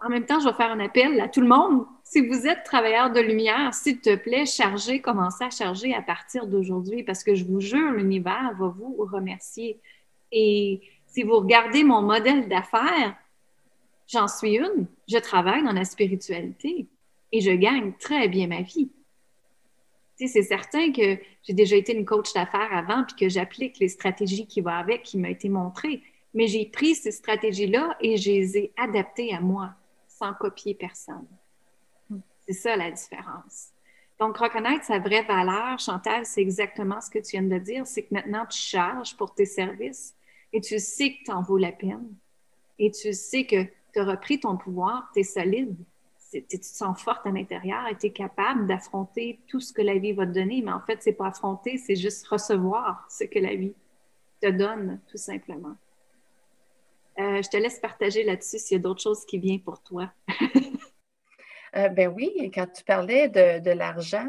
en 0.01 0.09
même 0.09 0.25
temps, 0.25 0.39
je 0.39 0.47
vais 0.47 0.53
faire 0.53 0.71
un 0.71 0.79
appel 0.79 1.19
à 1.19 1.27
tout 1.27 1.41
le 1.41 1.47
monde. 1.47 1.85
Si 2.03 2.25
vous 2.25 2.47
êtes 2.47 2.63
travailleur 2.63 3.11
de 3.11 3.19
lumière, 3.19 3.73
s'il 3.73 3.99
te 3.99 4.15
plaît, 4.15 4.45
chargez, 4.45 5.01
commencez 5.01 5.43
à 5.43 5.49
charger 5.49 5.93
à 5.93 6.01
partir 6.01 6.47
d'aujourd'hui 6.47 7.03
parce 7.03 7.23
que 7.23 7.35
je 7.35 7.43
vous 7.43 7.59
jure, 7.59 7.91
l'univers 7.91 8.55
va 8.57 8.67
vous 8.67 8.95
remercier. 9.11 9.79
Et 10.31 10.81
si 11.07 11.23
vous 11.23 11.39
regardez 11.39 11.83
mon 11.83 12.01
modèle 12.01 12.47
d'affaires, 12.47 13.15
j'en 14.07 14.27
suis 14.27 14.55
une. 14.55 14.87
Je 15.07 15.17
travaille 15.17 15.63
dans 15.63 15.73
la 15.73 15.85
spiritualité 15.85 16.87
et 17.31 17.41
je 17.41 17.51
gagne 17.51 17.93
très 17.99 18.29
bien 18.29 18.47
ma 18.47 18.61
vie. 18.61 18.89
c'est 20.15 20.43
certain 20.43 20.91
que 20.93 21.17
j'ai 21.43 21.53
déjà 21.53 21.75
été 21.75 21.93
une 21.93 22.05
coach 22.05 22.33
d'affaires 22.33 22.73
avant 22.73 23.03
puis 23.03 23.15
que 23.15 23.29
j'applique 23.29 23.79
les 23.79 23.89
stratégies 23.89 24.47
qui 24.47 24.61
vont 24.61 24.71
avec, 24.71 25.03
qui 25.03 25.17
m'ont 25.17 25.29
été 25.29 25.49
montrées. 25.49 26.01
Mais 26.33 26.47
j'ai 26.47 26.65
pris 26.65 26.95
ces 26.95 27.11
stratégies-là 27.11 27.97
et 27.99 28.17
je 28.17 28.31
les 28.31 28.57
ai 28.57 28.73
adaptées 28.77 29.33
à 29.33 29.41
moi, 29.41 29.73
sans 30.19 30.33
copier 30.33 30.75
personne. 30.75 31.27
C'est 32.45 32.53
ça 32.53 32.75
la 32.75 32.91
différence. 32.91 33.69
Donc, 34.19 34.37
reconnaître 34.37 34.83
sa 34.83 34.99
vraie 34.99 35.23
valeur, 35.23 35.79
Chantal, 35.79 36.25
c'est 36.25 36.41
exactement 36.41 36.99
ce 36.99 37.09
que 37.09 37.19
tu 37.19 37.37
viens 37.37 37.43
de 37.43 37.57
dire, 37.57 37.87
c'est 37.87 38.03
que 38.03 38.13
maintenant 38.13 38.45
tu 38.45 38.57
charges 38.57 39.15
pour 39.15 39.33
tes 39.33 39.45
services 39.45 40.13
et 40.51 40.59
tu 40.59 40.77
sais 40.79 41.13
que 41.13 41.23
tu 41.25 41.31
en 41.31 41.41
vaut 41.41 41.57
la 41.57 41.71
peine 41.71 42.13
et 42.77 42.91
tu 42.91 43.13
sais 43.13 43.45
que 43.45 43.63
tu 43.93 43.99
as 43.99 44.03
repris 44.03 44.41
ton 44.41 44.57
pouvoir, 44.57 45.09
tu 45.13 45.21
es 45.21 45.23
solide, 45.23 45.77
tu 46.31 46.43
te 46.43 46.65
sens 46.65 47.01
forte 47.01 47.25
à 47.25 47.31
l'intérieur 47.31 47.87
et 47.87 47.97
tu 47.97 48.07
es 48.07 48.11
capable 48.11 48.67
d'affronter 48.67 49.39
tout 49.47 49.61
ce 49.61 49.71
que 49.71 49.81
la 49.81 49.97
vie 49.97 50.11
va 50.11 50.25
te 50.25 50.31
donner. 50.31 50.61
Mais 50.61 50.71
en 50.71 50.81
fait, 50.81 51.01
c'est 51.01 51.13
pas 51.13 51.27
affronter, 51.27 51.77
c'est 51.77 51.95
juste 51.95 52.27
recevoir 52.27 53.07
ce 53.09 53.23
que 53.23 53.39
la 53.39 53.55
vie 53.55 53.73
te 54.41 54.49
donne, 54.49 54.99
tout 55.09 55.17
simplement. 55.17 55.75
Euh, 57.17 57.41
je 57.41 57.49
te 57.49 57.57
laisse 57.57 57.79
partager 57.79 58.23
là-dessus 58.23 58.59
s'il 58.59 58.77
y 58.77 58.79
a 58.79 58.83
d'autres 58.83 59.01
choses 59.01 59.25
qui 59.25 59.39
viennent 59.39 59.61
pour 59.61 59.81
toi. 59.81 60.11
euh, 61.75 61.89
ben 61.89 62.07
oui, 62.07 62.51
quand 62.53 62.67
tu 62.67 62.83
parlais 62.83 63.27
de, 63.27 63.71
l'argent, 63.71 64.27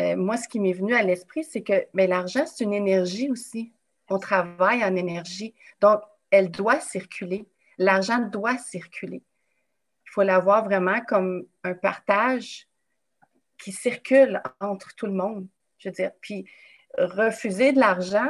euh, 0.00 0.16
moi, 0.16 0.36
ce 0.36 0.48
qui 0.48 0.58
m'est 0.58 0.72
venu 0.72 0.94
à 0.94 1.02
l'esprit, 1.02 1.44
c'est 1.44 1.62
que 1.62 1.86
l'argent, 1.94 2.44
c'est 2.46 2.64
une 2.64 2.74
énergie 2.74 3.30
aussi. 3.30 3.72
On 4.08 4.18
travaille 4.18 4.84
en 4.84 4.96
énergie. 4.96 5.54
Donc, 5.80 6.00
elle 6.30 6.50
doit 6.50 6.80
circuler. 6.80 7.46
L'argent 7.78 8.18
doit 8.18 8.58
circuler. 8.58 9.22
Il 10.06 10.10
faut 10.10 10.22
l'avoir 10.22 10.64
vraiment 10.64 11.00
comme 11.02 11.46
un 11.62 11.74
partage 11.74 12.66
qui 13.58 13.70
circule 13.70 14.42
entre 14.60 14.94
tout 14.96 15.06
le 15.06 15.12
monde. 15.12 15.46
Je 15.78 15.88
veux 15.88 15.94
dire, 15.94 16.10
puis 16.20 16.46
refuser 16.98 17.72
de 17.72 17.78
l'argent, 17.78 18.28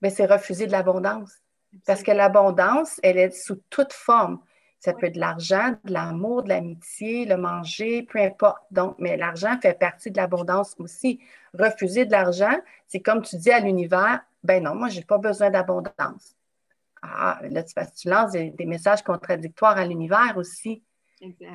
ben, 0.00 0.10
c'est 0.10 0.26
refuser 0.26 0.66
de 0.66 0.72
l'abondance. 0.72 1.43
Parce 1.86 2.02
que 2.02 2.12
l'abondance, 2.12 3.00
elle 3.02 3.18
est 3.18 3.30
sous 3.30 3.60
toute 3.70 3.92
forme. 3.92 4.40
Ça 4.78 4.92
peut 4.92 5.06
être 5.06 5.14
de 5.14 5.20
l'argent, 5.20 5.74
de 5.84 5.92
l'amour, 5.92 6.42
de 6.42 6.50
l'amitié, 6.50 7.24
le 7.24 7.36
manger, 7.36 8.02
peu 8.02 8.18
importe. 8.18 8.62
Donc, 8.70 8.96
mais 8.98 9.16
l'argent 9.16 9.58
fait 9.62 9.78
partie 9.78 10.10
de 10.10 10.16
l'abondance 10.18 10.74
aussi. 10.78 11.20
Refuser 11.58 12.04
de 12.04 12.12
l'argent, 12.12 12.54
c'est 12.86 13.00
comme 13.00 13.22
tu 13.22 13.36
dis 13.36 13.50
à 13.50 13.60
l'univers, 13.60 14.20
ben 14.42 14.62
non, 14.62 14.74
moi, 14.74 14.88
je 14.88 14.98
n'ai 14.98 15.04
pas 15.04 15.16
besoin 15.16 15.48
d'abondance. 15.50 16.36
Ah, 17.00 17.40
là, 17.50 17.62
tu, 17.62 17.74
tu 17.96 18.08
lances 18.08 18.32
des, 18.32 18.66
messages 18.66 19.02
contradictoires 19.02 19.76
à 19.76 19.86
l'univers 19.86 20.34
aussi. 20.36 20.82
Exact. 21.20 21.54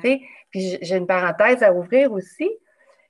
Puis 0.50 0.78
j'ai 0.82 0.96
une 0.96 1.06
parenthèse 1.06 1.62
à 1.62 1.72
ouvrir 1.72 2.12
aussi. 2.12 2.50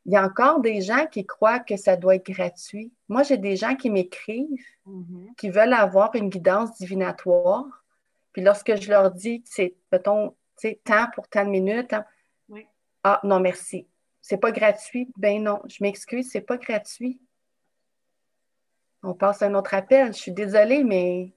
Il 0.06 0.12
y 0.12 0.16
a 0.16 0.24
encore 0.24 0.60
des 0.60 0.80
gens 0.80 1.06
qui 1.06 1.26
croient 1.26 1.60
que 1.60 1.76
ça 1.76 1.96
doit 1.96 2.16
être 2.16 2.30
gratuit. 2.30 2.92
Moi, 3.08 3.22
j'ai 3.22 3.36
des 3.36 3.56
gens 3.56 3.76
qui 3.76 3.90
m'écrivent, 3.90 4.66
mm-hmm. 4.86 5.34
qui 5.36 5.50
veulent 5.50 5.74
avoir 5.74 6.14
une 6.14 6.30
guidance 6.30 6.76
divinatoire. 6.78 7.84
Puis 8.32 8.42
lorsque 8.42 8.80
je 8.80 8.88
leur 8.88 9.10
dis, 9.10 9.42
c'est, 9.44 9.74
mettons, 9.92 10.34
temps 10.84 11.06
pour 11.14 11.28
tant 11.28 11.44
de 11.44 11.50
minutes, 11.50 11.94
oui. 12.48 12.66
ah 13.02 13.20
non, 13.24 13.40
merci. 13.40 13.86
C'est 14.20 14.36
pas 14.36 14.52
gratuit? 14.52 15.10
Ben 15.16 15.42
non, 15.42 15.60
je 15.66 15.82
m'excuse, 15.82 16.30
c'est 16.30 16.40
pas 16.40 16.56
gratuit. 16.56 17.20
On 19.02 19.14
passe 19.14 19.42
à 19.42 19.46
un 19.46 19.54
autre 19.54 19.74
appel. 19.74 20.08
Je 20.08 20.18
suis 20.18 20.32
désolée, 20.32 20.84
mais 20.84 21.32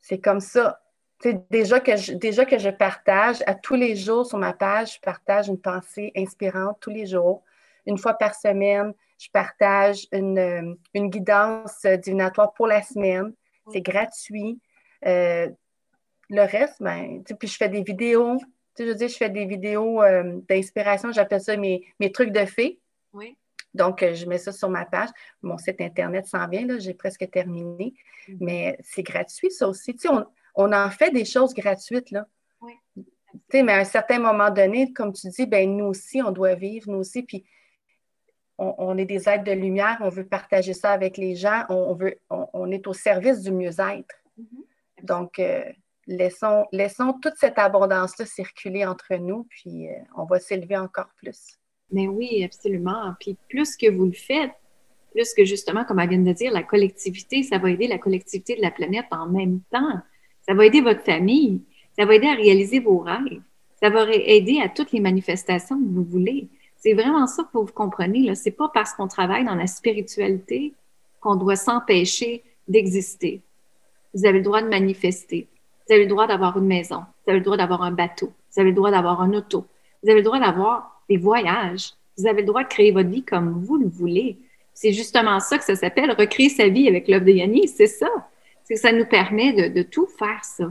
c'est 0.00 0.20
comme 0.20 0.40
ça. 0.40 0.80
déjà 1.50 1.80
que, 1.80 1.96
je, 1.96 2.12
déjà 2.12 2.44
que 2.44 2.58
je 2.58 2.68
partage 2.68 3.42
à 3.46 3.54
tous 3.54 3.74
les 3.74 3.96
jours 3.96 4.26
sur 4.26 4.38
ma 4.38 4.52
page, 4.52 4.96
je 4.96 5.00
partage 5.00 5.48
une 5.48 5.60
pensée 5.60 6.12
inspirante 6.14 6.78
tous 6.80 6.90
les 6.90 7.06
jours. 7.06 7.42
Une 7.86 7.98
fois 7.98 8.14
par 8.14 8.34
semaine, 8.34 8.92
je 9.18 9.28
partage 9.32 10.06
une, 10.12 10.76
guidance 10.94 11.86
divinatoire 12.02 12.52
pour 12.54 12.66
la 12.66 12.82
semaine. 12.82 13.32
C'est 13.72 13.80
gratuit. 13.80 14.60
Euh, 15.06 15.48
le 16.30 16.42
reste, 16.42 16.82
ben, 16.82 17.22
puis 17.38 17.48
je 17.48 17.56
fais 17.56 17.68
des 17.68 17.82
vidéos. 17.82 18.38
Je 18.78 18.84
veux 18.84 18.94
dire, 18.94 19.08
je 19.08 19.16
fais 19.16 19.30
des 19.30 19.46
vidéos 19.46 20.02
euh, 20.02 20.40
d'inspiration. 20.48 21.12
J'appelle 21.12 21.40
ça 21.40 21.56
mes, 21.56 21.86
mes 22.00 22.10
trucs 22.10 22.30
de 22.30 22.44
fées. 22.44 22.80
Oui. 23.12 23.36
Donc, 23.74 24.02
euh, 24.02 24.14
je 24.14 24.26
mets 24.26 24.38
ça 24.38 24.52
sur 24.52 24.68
ma 24.70 24.84
page. 24.84 25.10
Mon 25.42 25.58
site 25.58 25.80
Internet 25.80 26.26
s'en 26.26 26.46
vient, 26.48 26.66
là, 26.66 26.78
j'ai 26.78 26.94
presque 26.94 27.28
terminé. 27.30 27.94
Mhm. 28.28 28.36
Mais 28.40 28.78
c'est 28.82 29.02
gratuit, 29.02 29.50
ça 29.50 29.68
aussi. 29.68 29.94
Tu 29.94 30.08
sais, 30.08 30.14
on, 30.54 30.72
en 30.72 30.90
fait 30.90 31.10
des 31.10 31.24
choses 31.24 31.52
gratuites, 31.54 32.10
là. 32.10 32.26
Oui. 32.60 32.72
Tu 32.96 33.02
sais, 33.50 33.62
mais 33.64 33.72
à 33.72 33.78
un 33.78 33.84
certain 33.84 34.20
moment 34.20 34.50
donné, 34.50 34.92
comme 34.92 35.12
tu 35.12 35.28
dis, 35.28 35.46
ben 35.46 35.76
nous 35.76 35.86
aussi, 35.86 36.22
on 36.22 36.30
doit 36.30 36.54
vivre, 36.54 36.90
nous 36.90 36.98
aussi. 36.98 37.24
Puis, 37.24 37.44
on, 38.58 38.96
est 38.96 39.04
des 39.04 39.28
êtres 39.28 39.44
de 39.44 39.52
lumière, 39.52 39.98
on 40.00 40.08
veut 40.08 40.26
partager 40.26 40.74
ça 40.74 40.92
avec 40.92 41.16
les 41.16 41.34
gens, 41.34 41.64
on, 41.68 41.94
veut, 41.94 42.18
on, 42.30 42.70
est 42.70 42.86
au 42.86 42.92
service 42.92 43.40
du 43.40 43.50
mieux-être. 43.50 44.14
Mhm. 44.38 44.46
Donc, 45.02 45.38
euh, 45.38 45.64
laissons, 46.06 46.64
laissons 46.72 47.14
toute 47.20 47.34
cette 47.36 47.58
abondance-là 47.58 48.26
circuler 48.26 48.84
entre 48.84 49.14
nous, 49.16 49.44
puis 49.50 49.88
euh, 49.88 49.92
on 50.16 50.24
va 50.24 50.38
s'élever 50.38 50.76
encore 50.76 51.08
plus. 51.16 51.58
Mais 51.90 52.06
oui, 52.06 52.44
absolument. 52.44 53.14
Puis 53.20 53.36
plus 53.48 53.76
que 53.76 53.90
vous 53.90 54.06
le 54.06 54.12
faites, 54.12 54.52
plus 55.12 55.32
que 55.34 55.44
justement, 55.44 55.84
comme 55.84 56.00
elle 56.00 56.08
vient 56.08 56.18
de 56.18 56.32
dire, 56.32 56.52
la 56.52 56.62
collectivité, 56.62 57.42
ça 57.42 57.58
va 57.58 57.70
aider 57.70 57.86
la 57.86 57.98
collectivité 57.98 58.56
de 58.56 58.62
la 58.62 58.70
planète 58.70 59.06
en 59.10 59.26
même 59.26 59.60
temps. 59.70 60.00
Ça 60.42 60.54
va 60.54 60.66
aider 60.66 60.80
votre 60.80 61.02
famille. 61.02 61.62
Ça 61.96 62.04
va 62.04 62.14
aider 62.14 62.26
à 62.26 62.34
réaliser 62.34 62.80
vos 62.80 62.98
rêves. 62.98 63.40
Ça 63.80 63.90
va 63.90 64.06
aider 64.10 64.60
à 64.60 64.68
toutes 64.68 64.92
les 64.92 65.00
manifestations 65.00 65.78
que 65.78 65.88
vous 65.88 66.04
voulez. 66.04 66.48
C'est 66.84 66.92
vraiment 66.92 67.26
ça 67.26 67.44
que 67.44 67.56
vous 67.56 67.64
comprenez. 67.64 68.34
Ce 68.34 68.44
n'est 68.44 68.54
pas 68.54 68.68
parce 68.68 68.92
qu'on 68.92 69.08
travaille 69.08 69.46
dans 69.46 69.54
la 69.54 69.66
spiritualité 69.66 70.74
qu'on 71.22 71.34
doit 71.34 71.56
s'empêcher 71.56 72.44
d'exister. 72.68 73.40
Vous 74.12 74.26
avez 74.26 74.40
le 74.40 74.44
droit 74.44 74.60
de 74.60 74.68
manifester. 74.68 75.48
Vous 75.88 75.94
avez 75.94 76.02
le 76.02 76.10
droit 76.10 76.26
d'avoir 76.26 76.58
une 76.58 76.66
maison. 76.66 76.98
Vous 76.98 77.30
avez 77.30 77.38
le 77.38 77.44
droit 77.44 77.56
d'avoir 77.56 77.80
un 77.84 77.90
bateau. 77.90 78.26
Vous 78.26 78.60
avez 78.60 78.68
le 78.68 78.76
droit 78.76 78.90
d'avoir 78.90 79.22
un 79.22 79.32
auto. 79.32 79.64
Vous 80.02 80.10
avez 80.10 80.18
le 80.18 80.24
droit 80.24 80.38
d'avoir 80.38 81.00
des 81.08 81.16
voyages. 81.16 81.94
Vous 82.18 82.26
avez 82.26 82.42
le 82.42 82.46
droit 82.46 82.64
de 82.64 82.68
créer 82.68 82.90
votre 82.90 83.08
vie 83.08 83.24
comme 83.24 83.64
vous 83.64 83.78
le 83.78 83.88
voulez. 83.88 84.36
C'est 84.74 84.92
justement 84.92 85.40
ça 85.40 85.56
que 85.56 85.64
ça 85.64 85.76
s'appelle 85.76 86.10
recréer 86.10 86.50
sa 86.50 86.68
vie 86.68 86.86
avec 86.86 87.08
l'œuvre 87.08 87.24
de 87.24 87.30
Yanni. 87.30 87.66
C'est 87.66 87.86
ça. 87.86 88.10
C'est 88.62 88.74
que 88.74 88.80
ça 88.80 88.92
nous 88.92 89.06
permet 89.06 89.70
de, 89.70 89.82
tout 89.82 90.06
faire 90.06 90.44
ça. 90.44 90.70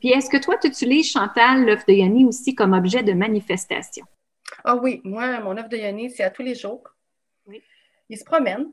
Puis 0.00 0.12
est-ce 0.12 0.30
que 0.30 0.38
toi, 0.38 0.56
tu 0.56 0.68
utilises, 0.68 1.10
Chantal, 1.10 1.66
l'œuf 1.66 1.84
de 1.84 1.92
Yoni 1.92 2.24
aussi 2.24 2.54
comme 2.54 2.72
objet 2.72 3.02
de 3.02 3.12
manifestation? 3.12 4.06
Ah 4.64 4.76
oui, 4.76 5.00
moi, 5.04 5.40
mon 5.40 5.56
œuf 5.56 5.68
de 5.68 5.76
Yoni, 5.76 6.10
c'est 6.10 6.24
à 6.24 6.30
tous 6.30 6.42
les 6.42 6.54
jours. 6.54 6.82
Oui. 7.46 7.62
Il 8.08 8.18
se 8.18 8.24
promène. 8.24 8.70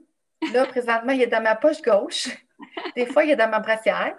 Là, 0.54 0.66
présentement, 0.68 1.14
il 1.14 1.22
est 1.22 1.28
dans 1.28 1.44
ma 1.44 1.56
poche 1.56 1.82
gauche. 1.82 2.30
Des 2.96 3.06
fois, 3.06 3.24
il 3.24 3.32
est 3.32 3.36
dans 3.36 3.50
ma 3.50 3.60
brassière. 3.60 4.16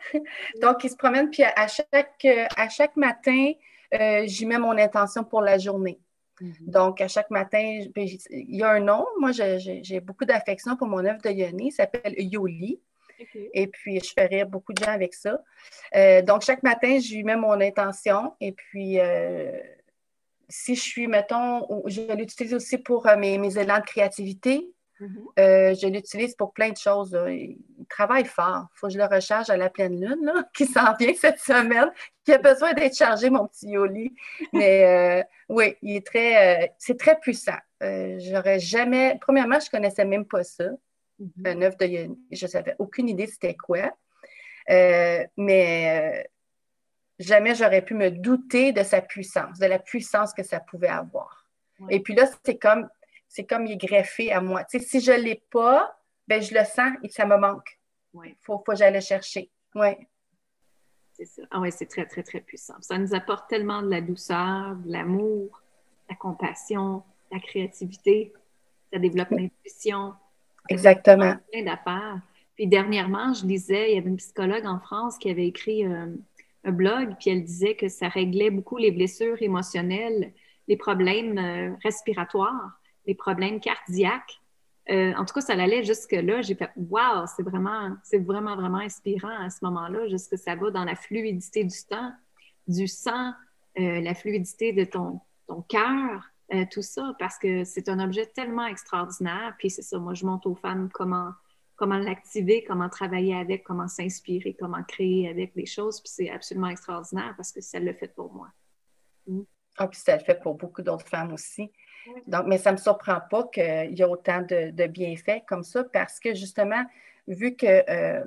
Donc, 0.61 0.85
il 0.85 0.91
se 0.91 0.97
promène, 0.97 1.31
puis 1.31 1.43
à 1.43 1.67
chaque, 1.69 2.27
à 2.57 2.69
chaque 2.69 2.97
matin, 2.97 3.53
euh, 3.95 4.23
j'y 4.27 4.47
mets 4.47 4.59
mon 4.59 4.77
intention 4.79 5.25
pour 5.25 5.43
la 5.43 5.59
journée. 5.59 6.01
Mhm. 6.41 6.55
Donc, 6.61 7.01
à 7.01 7.09
chaque 7.09 7.31
matin, 7.31 7.85
ben, 7.95 8.09
il 8.31 8.57
y 8.57 8.63
a 8.63 8.71
un 8.71 8.81
nom. 8.81 9.07
Moi, 9.19 9.33
j'ai 9.33 10.01
beaucoup 10.01 10.25
d'affection 10.25 10.77
pour 10.77 10.87
mon 10.87 11.05
œuf 11.05 11.21
de 11.23 11.31
Yoni. 11.31 11.69
Il 11.69 11.73
s'appelle 11.73 12.15
Yoli. 12.17 12.81
Et 13.53 13.67
puis, 13.67 14.01
je 14.01 14.13
fais 14.15 14.27
rire 14.27 14.47
beaucoup 14.47 14.73
de 14.73 14.83
gens 14.83 14.93
avec 14.93 15.13
ça. 15.13 15.43
Euh, 15.95 16.23
donc, 16.23 16.43
chaque 16.43 16.63
matin, 16.63 16.99
je 16.99 17.15
lui 17.15 17.25
mets 17.25 17.37
mon 17.37 17.61
intention. 17.61 18.35
Et 18.41 18.53
puis, 18.53 18.99
euh, 18.99 19.59
si 20.51 20.75
je 20.75 20.81
suis, 20.81 21.07
mettons, 21.07 21.67
je 21.87 22.13
l'utilise 22.15 22.53
aussi 22.53 22.77
pour 22.77 23.07
mes, 23.17 23.39
mes 23.39 23.57
élans 23.57 23.79
de 23.79 23.85
créativité. 23.85 24.75
Mhm. 25.01 25.25
Euh, 25.39 25.75
je 25.75 25.87
l'utilise 25.87 26.35
pour 26.35 26.53
plein 26.53 26.71
de 26.71 26.77
choses. 26.77 27.17
Il 27.29 27.57
travaille 27.89 28.27
fort. 28.27 28.67
Il 28.75 28.79
faut 28.79 28.87
que 28.89 28.93
je 28.93 28.99
le 28.99 29.07
recharge 29.07 29.49
à 29.49 29.57
la 29.57 29.71
pleine 29.71 29.99
lune, 29.99 30.33
qui 30.55 30.67
s'en 30.67 30.95
vient 30.95 31.15
cette 31.15 31.39
semaine, 31.39 31.91
qui 32.25 32.33
a 32.33 32.39
besoin 32.39 32.75
d'être 32.75 32.95
chargé, 32.95 33.31
mon 33.31 33.47
petit 33.47 33.71
Yoli. 33.71 34.15
Mais 34.53 34.85
euh, 34.85 35.23
oui, 35.49 35.77
il 35.83 35.97
est 35.97 36.07
très, 36.07 36.65
euh, 36.65 36.67
c'est 36.79 36.99
très 36.99 37.19
puissant. 37.19 37.59
J'aurais 37.81 38.61
jamais. 38.61 39.17
Premièrement, 39.21 39.59
je 39.59 39.67
ne 39.67 39.71
connaissais 39.71 40.05
même 40.05 40.27
pas 40.27 40.45
ça. 40.45 40.69
Mhm. 41.19 41.47
Un 41.47 41.63
œuf 41.63 41.77
de. 41.79 41.87
Je 42.31 42.45
ne 42.45 42.51
savais 42.51 42.77
aucune 42.79 43.09
idée 43.09 43.27
c'était 43.27 43.57
quoi. 43.57 43.91
mais 44.69 46.29
jamais 47.21 47.55
j'aurais 47.55 47.83
pu 47.83 47.95
me 47.95 48.11
douter 48.11 48.73
de 48.73 48.83
sa 48.83 49.01
puissance, 49.01 49.59
de 49.59 49.67
la 49.67 49.79
puissance 49.79 50.33
que 50.33 50.43
ça 50.43 50.59
pouvait 50.59 50.89
avoir. 50.89 51.47
Et 51.89 52.01
puis 52.01 52.15
là, 52.15 52.27
c'est 52.45 52.59
comme 52.59 52.89
c'est 53.29 53.45
comme 53.45 53.65
il 53.67 53.73
est 53.73 53.77
greffé 53.77 54.33
à 54.33 54.41
moi. 54.41 54.65
si 54.69 55.01
je 55.01 55.13
ne 55.13 55.19
l'ai 55.19 55.43
pas, 55.51 55.97
ben, 56.27 56.43
je 56.43 56.53
le 56.53 56.65
sens 56.65 56.93
et 57.03 57.09
ça 57.09 57.25
me 57.25 57.37
manque. 57.37 57.79
Il 58.13 58.35
faut, 58.41 58.59
faut 58.59 58.73
que 58.73 58.75
j'aille 58.75 58.93
le 58.93 59.01
chercher. 59.01 59.51
Ouais. 59.75 59.99
C'est 61.13 61.27
ça. 61.27 61.43
Ah 61.51 61.61
oui, 61.61 61.71
c'est 61.71 61.87
très, 61.87 62.07
très, 62.07 62.25
très 62.25 62.41
puissant. 62.41 62.75
Ça 62.81 62.99
nous 62.99 63.15
apporte 63.15 63.49
tellement 63.49 63.83
de 63.83 63.89
la 63.91 64.01
douceur, 64.01 64.75
de 64.75 64.93
l'amour, 64.93 65.63
la 66.09 66.17
compassion, 66.17 67.05
la 67.31 67.39
créativité. 67.39 68.33
Ça 68.93 68.99
développe 68.99 69.31
l'intuition. 69.31 70.15
Exactement. 70.69 71.37
Plein 71.53 71.65
d'affaires. 71.65 72.21
Puis 72.57 72.67
dernièrement, 72.67 73.33
je 73.33 73.47
lisais, 73.47 73.93
il 73.93 73.95
y 73.95 73.99
avait 73.99 74.11
une 74.11 74.17
psychologue 74.17 74.67
en 74.67 74.81
France 74.81 75.19
qui 75.19 75.31
avait 75.31 75.47
écrit 75.47 75.87
euh, 75.87 76.07
un 76.65 76.73
blog, 76.73 77.15
puis 77.19 77.31
elle 77.31 77.45
disait 77.45 77.75
que 77.75 77.89
ça 77.89 78.09
réglait 78.09 78.51
beaucoup 78.51 78.77
les 78.77 78.91
blessures 78.91 79.41
émotionnelles, 79.41 80.33
les 80.69 80.77
problèmes 80.77 81.39
euh, 81.39 81.75
respiratoires 81.83 82.81
les 83.07 83.15
problèmes 83.15 83.61
cardiaques. 83.61 84.41
Euh, 84.91 85.13
en 85.15 85.25
tout 85.25 85.35
cas, 85.35 85.41
ça 85.41 85.55
allait 85.55 85.83
jusque-là. 85.85 86.43
J'ai 86.43 86.55
fait 86.55 86.71
Wow, 86.77 87.27
c'est 87.35 87.43
vraiment, 87.43 87.97
c'est 88.03 88.19
vraiment, 88.19 88.57
vraiment 88.57 88.79
inspirant 88.79 89.37
à 89.41 89.51
ce 89.51 89.65
moment-là, 89.65 90.09
jusque 90.09 90.37
ça 90.39 90.55
va 90.55 90.71
dans 90.71 90.85
la 90.85 90.97
fluidité 90.97 91.65
du 91.65 91.77
temps, 91.89 92.13
du 92.67 92.87
sang, 92.87 93.33
euh, 93.79 94.01
la 94.01 94.15
fluidité 94.15 94.73
de 94.73 94.85
ton, 94.85 95.21
ton 95.47 95.63
cœur, 95.63 96.25
tout 96.73 96.83
ça, 96.83 97.15
parce 97.21 97.39
que 97.39 97.63
c'est 97.63 97.89
un 97.89 98.01
objet 98.01 98.27
tellement 98.27 98.67
extraordinaire. 98.67 99.55
Puis 99.59 99.71
c'est 99.71 99.83
ça, 99.83 99.99
moi, 100.01 100.15
je 100.15 100.27
montre 100.27 100.49
aux 100.49 100.57
femmes 100.57 100.89
comment, 100.93 101.31
comment 101.81 101.97
l'activer, 101.97 102.63
comment 102.63 102.91
travailler 102.91 103.35
avec, 103.35 103.65
comment 103.65 103.89
s'inspirer, 103.89 104.55
comment 104.61 104.83
créer 104.83 105.31
avec 105.31 105.55
des 105.55 105.65
choses. 105.65 106.03
Puis 106.03 106.13
c'est 106.15 106.31
absolument 106.31 106.69
extraordinaire 106.69 107.33
parce 107.39 107.53
que 107.53 107.63
ça 107.63 107.81
le 107.81 107.95
fait 107.95 108.15
pour 108.15 108.31
moi. 108.35 108.49
Mm. 109.27 109.41
Ah, 109.79 109.89
puis 109.89 109.99
ça 109.99 110.15
le 110.15 110.23
fait 110.23 110.39
pour 110.43 110.57
beaucoup 110.57 110.83
d'autres 110.83 111.09
femmes 111.09 111.33
aussi. 111.33 111.73
Donc, 112.27 112.45
mais 112.47 112.59
ça 112.59 112.71
ne 112.71 112.77
me 112.77 112.81
surprend 112.81 113.19
pas 113.31 113.45
qu'il 113.45 113.99
y 113.99 114.03
ait 114.03 114.05
autant 114.05 114.43
de, 114.43 114.87
bienfaits 114.89 115.47
comme 115.47 115.63
ça 115.63 115.83
parce 115.85 116.21
que 116.21 116.35
justement, 116.35 116.85
vu 117.27 117.57
que 117.57 117.83
euh, 117.89 118.25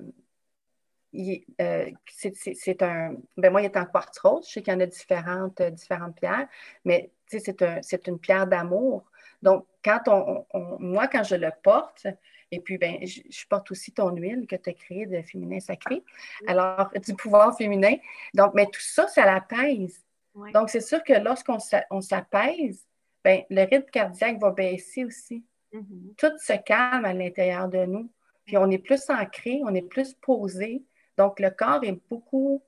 euh, 1.61 1.91
c'est 2.07 2.81
un. 2.81 3.15
Ben 3.37 3.51
moi, 3.51 3.61
il 3.61 3.65
est 3.65 3.77
en 3.77 3.85
quartz 3.85 4.17
rose. 4.17 4.47
Je 4.47 4.53
sais 4.53 4.61
qu'il 4.63 4.73
y 4.73 4.75
en 4.75 4.79
a 4.79 4.87
différentes, 4.87 5.61
euh, 5.61 5.69
différentes 5.69 6.15
pierres, 6.15 6.47
mais 6.85 7.11
c'est 7.27 8.07
une 8.07 8.17
pierre 8.17 8.47
d'amour. 8.47 9.03
Donc, 9.43 9.67
quand 9.83 9.99
on, 10.07 10.45
moi, 10.79 11.07
quand 11.07 11.23
je 11.23 11.35
le 11.35 11.51
porte, 11.61 12.07
et 12.53 12.59
puis, 12.59 12.77
ben, 12.77 12.99
je, 13.03 13.47
porte 13.49 13.71
aussi 13.71 13.91
ton 13.91 14.15
huile 14.15 14.45
que 14.45 14.55
tu 14.55 14.69
as 14.69 14.73
créée 14.73 15.07
de 15.07 15.21
féminin 15.23 15.59
sacré, 15.59 16.03
alors 16.45 16.91
du 17.03 17.15
pouvoir 17.15 17.57
féminin. 17.57 17.95
Donc, 18.35 18.53
mais 18.53 18.65
tout 18.65 18.81
ça, 18.81 19.07
ça 19.07 19.25
l'apaise. 19.25 20.03
Donc, 20.53 20.69
c'est 20.69 20.81
sûr 20.81 21.03
que 21.03 21.13
lorsqu'on 21.13 22.01
s'apaise, 22.01 22.85
ben, 23.23 23.41
le 23.49 23.63
rythme 23.63 23.89
cardiaque 23.89 24.39
va 24.39 24.51
baisser 24.51 25.03
aussi. 25.03 25.43
Mm-hmm. 25.73 26.15
Tout 26.17 26.37
se 26.37 26.53
calme 26.63 27.05
à 27.05 27.13
l'intérieur 27.13 27.67
de 27.69 27.85
nous. 27.85 28.11
Puis 28.45 28.57
on 28.57 28.69
est 28.69 28.77
plus 28.77 29.09
ancré, 29.09 29.61
on 29.63 29.73
est 29.73 29.87
plus 29.87 30.13
posé. 30.13 30.83
Donc 31.17 31.39
le 31.39 31.49
corps 31.49 31.83
est 31.83 31.99
beaucoup, 32.09 32.61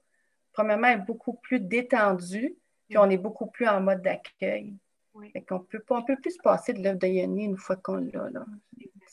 premièrement, 0.53 0.87
est 0.87 0.97
beaucoup 0.97 1.33
plus 1.33 1.59
détendu, 1.59 2.55
puis 2.87 2.97
on 2.97 3.09
est 3.09 3.17
beaucoup 3.17 3.47
plus 3.47 3.67
en 3.67 3.81
mode 3.81 4.01
d'accueil. 4.01 4.73
Oui. 5.13 5.31
Fait 5.31 5.41
peut, 5.41 5.83
on 5.89 6.03
peut 6.03 6.17
plus 6.17 6.37
passer 6.37 6.73
de 6.73 6.81
l'œuvre 6.81 6.99
de 6.99 7.07
Yoni 7.07 7.45
une 7.45 7.57
fois 7.57 7.75
qu'on 7.75 7.97
l'a. 7.97 8.29
Là. 8.29 8.45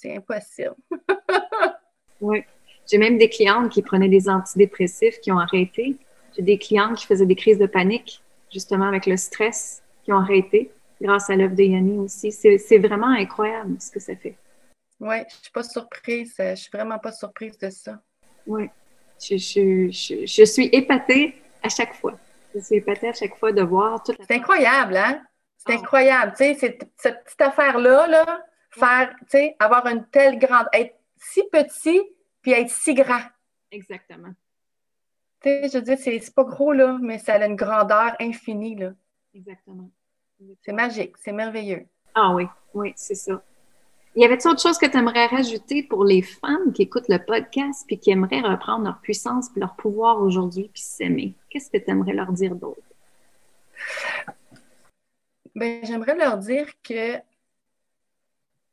C'est 0.03 0.17
impossible. 0.17 0.75
oui. 2.21 2.43
J'ai 2.91 2.99
même 2.99 3.19
des 3.19 3.29
clientes 3.29 3.71
qui 3.71 3.83
prenaient 3.83 4.09
des 4.09 4.29
antidépressifs 4.29 5.21
qui 5.21 5.31
ont 5.31 5.39
arrêté. 5.39 5.97
J'ai 6.35 6.43
des 6.43 6.59
clientes 6.59 6.97
qui 6.97 7.07
faisaient 7.07 7.27
des 7.27 7.37
crises 7.37 7.59
de 7.59 7.67
panique, 7.67 8.21
justement 8.53 8.89
avec 8.89 9.07
le 9.07 9.17
stress, 9.17 9.81
qui 10.03 10.13
ont 10.13 10.17
arrêté 10.17 10.73
grâce 11.01 11.31
à 11.31 11.37
l'œuvre 11.37 11.55
de 11.55 11.63
Yanni 11.63 11.99
aussi. 11.99 12.33
C'est 12.33 12.79
vraiment 12.79 13.11
incroyable 13.11 13.77
ce 13.79 13.93
que 13.93 14.01
ça 14.01 14.17
fait. 14.17 14.35
Oui, 14.99 15.19
je 15.19 15.23
ne 15.23 15.43
suis 15.43 15.53
pas 15.53 15.63
surprise. 15.63 16.35
Je 16.37 16.51
ne 16.51 16.55
suis 16.57 16.71
vraiment 16.73 16.99
pas 16.99 17.13
surprise 17.13 17.57
de 17.59 17.71
ça. 17.71 18.01
Oui. 18.47 18.69
Je, 19.21 19.37
je, 19.37 20.45
suis 20.45 20.67
épatée 20.73 21.37
à 21.63 21.69
chaque 21.69 21.95
fois. 21.95 22.19
Je 22.53 22.61
suis 22.61 22.77
épatée 22.77 23.09
à 23.09 23.13
chaque 23.13 23.37
fois 23.37 23.53
de 23.53 23.63
voir 23.63 24.03
toute 24.03 24.17
C'est 24.29 24.35
incroyable, 24.35 24.97
hein? 24.97 25.23
C'est 25.59 25.75
ah. 25.75 25.79
incroyable. 25.79 26.33
Tu 26.37 26.45
sais, 26.45 26.55
cette 26.55 27.25
petite 27.25 27.41
affaire-là, 27.41 28.09
là, 28.09 28.45
faire, 28.73 29.15
tu 29.21 29.27
sais, 29.29 29.57
avoir 29.59 29.87
une 29.87 30.05
telle 30.07 30.39
grande, 30.39 30.67
être 30.73 30.95
si 31.17 31.43
petit 31.51 32.03
puis 32.41 32.53
être 32.53 32.71
si 32.71 32.95
grand. 32.95 33.23
Exactement. 33.71 34.33
Tu 35.41 35.49
sais, 35.49 35.69
je 35.69 35.79
veux 35.79 35.83
dire, 35.83 35.99
c'est 35.99 36.35
pas 36.35 36.45
gros, 36.45 36.73
là, 36.73 36.99
mais 37.01 37.19
ça 37.19 37.35
a 37.35 37.47
une 37.47 37.57
grandeur 37.57 38.15
infinie, 38.21 38.77
là. 38.77 38.93
Exactement. 39.35 39.91
C'est 40.63 40.73
magique, 40.73 41.17
c'est 41.19 41.33
merveilleux. 41.33 41.87
Ah 42.15 42.35
oui, 42.35 42.47
oui, 42.75 42.93
c'est 42.97 43.15
ça. 43.15 43.43
Y 44.15 44.25
avait-il 44.25 44.49
autre 44.49 44.61
chose 44.61 44.77
que 44.77 44.87
tu 44.87 44.99
aimerais 44.99 45.27
rajouter 45.27 45.83
pour 45.83 46.05
les 46.05 46.21
femmes 46.21 46.73
qui 46.75 46.83
écoutent 46.83 47.09
le 47.09 47.25
podcast 47.25 47.85
puis 47.87 47.99
qui 47.99 48.11
aimeraient 48.11 48.41
reprendre 48.41 48.85
leur 48.85 49.01
puissance 49.01 49.49
et 49.57 49.61
leur 49.61 49.75
pouvoir 49.75 50.21
aujourd'hui 50.21 50.69
puis 50.73 50.83
s'aimer? 50.83 51.35
Qu'est-ce 51.49 51.71
que 51.71 51.79
tu 51.79 51.91
aimerais 51.91 52.13
leur 52.13 52.31
dire 52.33 52.55
d'autre? 52.55 52.83
Ben, 55.55 55.83
j'aimerais 55.85 56.15
leur 56.15 56.37
dire 56.37 56.67
que 56.83 57.17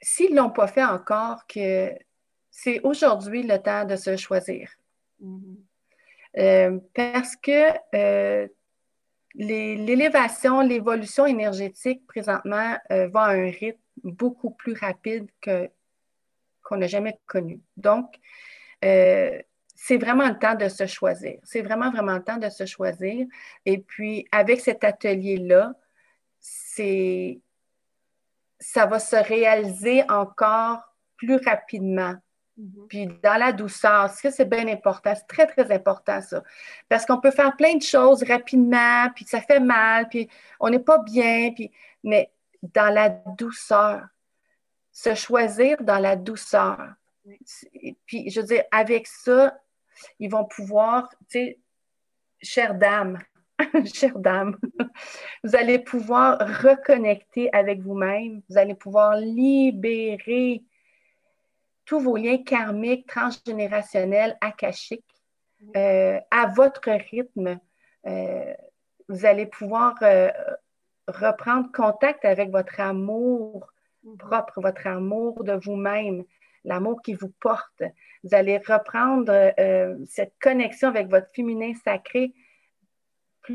s'ils 0.02 0.32
ne 0.32 0.38
l'ont 0.38 0.50
pas 0.50 0.68
fait 0.68 0.84
encore, 0.84 1.46
que 1.48 1.94
c'est 2.52 2.82
aujourd'hui 2.82 3.44
le 3.44 3.58
temps 3.58 3.86
de 3.86 3.96
se 3.96 4.18
choisir. 4.18 4.70
Mm-hmm. 5.24 5.58
Euh, 6.38 6.80
parce 6.94 7.36
que 7.36 7.74
euh, 7.96 8.48
l'élévation, 9.36 10.62
l'évolution 10.62 11.26
énergétique 11.26 12.06
présentement 12.08 12.78
euh, 12.92 13.08
va 13.08 13.22
à 13.22 13.32
un 13.32 13.50
rythme 13.50 13.80
beaucoup 14.04 14.52
plus 14.52 14.74
rapide 14.74 15.28
que, 15.42 15.70
qu'on 16.64 16.78
n'a 16.78 16.88
jamais 16.88 17.20
connu. 17.26 17.62
Donc, 17.78 18.16
c'est 18.82 19.98
vraiment 19.98 20.28
le 20.28 20.38
temps 20.38 20.56
de 20.56 20.70
se 20.70 20.86
choisir. 20.86 21.40
C'est 21.44 21.62
vraiment, 21.62 21.90
vraiment 21.90 22.16
le 22.16 22.24
temps 22.24 22.38
de 22.38 22.50
se 22.50 22.66
choisir. 22.66 23.26
Et 23.66 23.80
puis, 23.80 24.28
avec 24.32 24.62
cet 24.62 24.84
atelier-là, 24.84 25.74
c'est, 26.40 27.40
ça 28.60 28.86
va 28.86 29.00
se 29.00 29.15
réaliser 29.15 30.04
encore 30.10 30.84
plus 31.17 31.38
rapidement 31.38 32.15
Mhm. 32.60 32.88
Puis 32.89 33.08
dans 33.24 33.38
la 33.38 33.54
douceur, 33.54 34.10
ça 34.10 34.32
c'est 34.32 34.50
bien 34.50 34.67
important, 34.67 35.13
c'est 35.15 35.28
très, 35.28 35.48
très 35.48 35.72
important 35.74 36.22
ça. 36.22 36.43
Parce 36.89 37.06
qu'on 37.06 37.19
peut 37.19 37.32
faire 37.32 37.56
plein 37.56 37.76
de 37.76 37.82
choses 37.82 38.24
rapidement, 38.24 39.10
puis 39.15 39.26
ça 39.26 39.41
fait 39.41 39.62
mal, 39.62 40.10
puis 40.10 40.30
on 40.60 40.69
n'est 40.69 40.80
pas 40.80 41.00
bien, 41.00 41.52
puis... 41.54 41.72
mais 42.04 42.32
dans 42.62 42.93
la 42.93 43.10
douceur, 43.10 44.06
se 44.91 45.15
choisir 45.15 45.82
dans 45.82 46.00
la 46.00 46.17
douceur. 46.17 46.95
Puis 48.06 48.30
je 48.30 48.41
veux 48.41 48.48
dire, 48.48 48.63
avec 48.72 49.08
ça, 49.08 49.58
ils 50.19 50.30
vont 50.30 50.43
pouvoir, 50.43 51.10
tu 51.30 51.39
sais, 51.39 51.60
chère 52.41 52.76
dame, 52.76 53.19
chère 53.93 54.17
dame, 54.19 54.58
vous 55.43 55.56
allez 55.56 55.80
pouvoir 55.80 56.39
reconnecter 56.39 57.54
avec 57.54 57.82
vous-même, 57.82 58.41
vous 58.50 58.58
allez 58.58 58.76
pouvoir 58.76 59.15
libérer 59.17 60.63
tous 61.86 62.00
vos 62.00 62.17
liens 62.17 62.38
karmiques, 62.43 63.08
transgénérationnels, 63.08 64.38
akashiques, 64.41 65.04
euh, 65.76 66.19
à 66.32 66.48
votre 66.48 66.89
rythme. 67.12 67.60
Euh, 68.06 68.54
vous 69.08 69.26
allez 69.26 69.48
pouvoir 69.48 69.95
euh, 70.04 70.30
reprendre 71.08 71.72
contact 71.72 72.24
avec 72.26 72.52
votre 72.52 72.80
amour 72.80 73.67
mm-hmm. 74.06 74.17
propre, 74.17 74.62
votre 74.62 74.86
amour 74.88 75.43
de 75.43 75.54
vous-même, 75.54 76.24
l'amour 76.63 77.02
qui 77.02 77.15
vous 77.15 77.34
porte. 77.39 77.82
Vous 78.24 78.36
allez 78.36 78.58
reprendre 78.58 79.54
cette 80.06 80.34
connexion 80.39 80.89
avec 80.89 81.08
votre 81.08 81.32
féminin 81.34 81.74
sacré. 81.84 82.34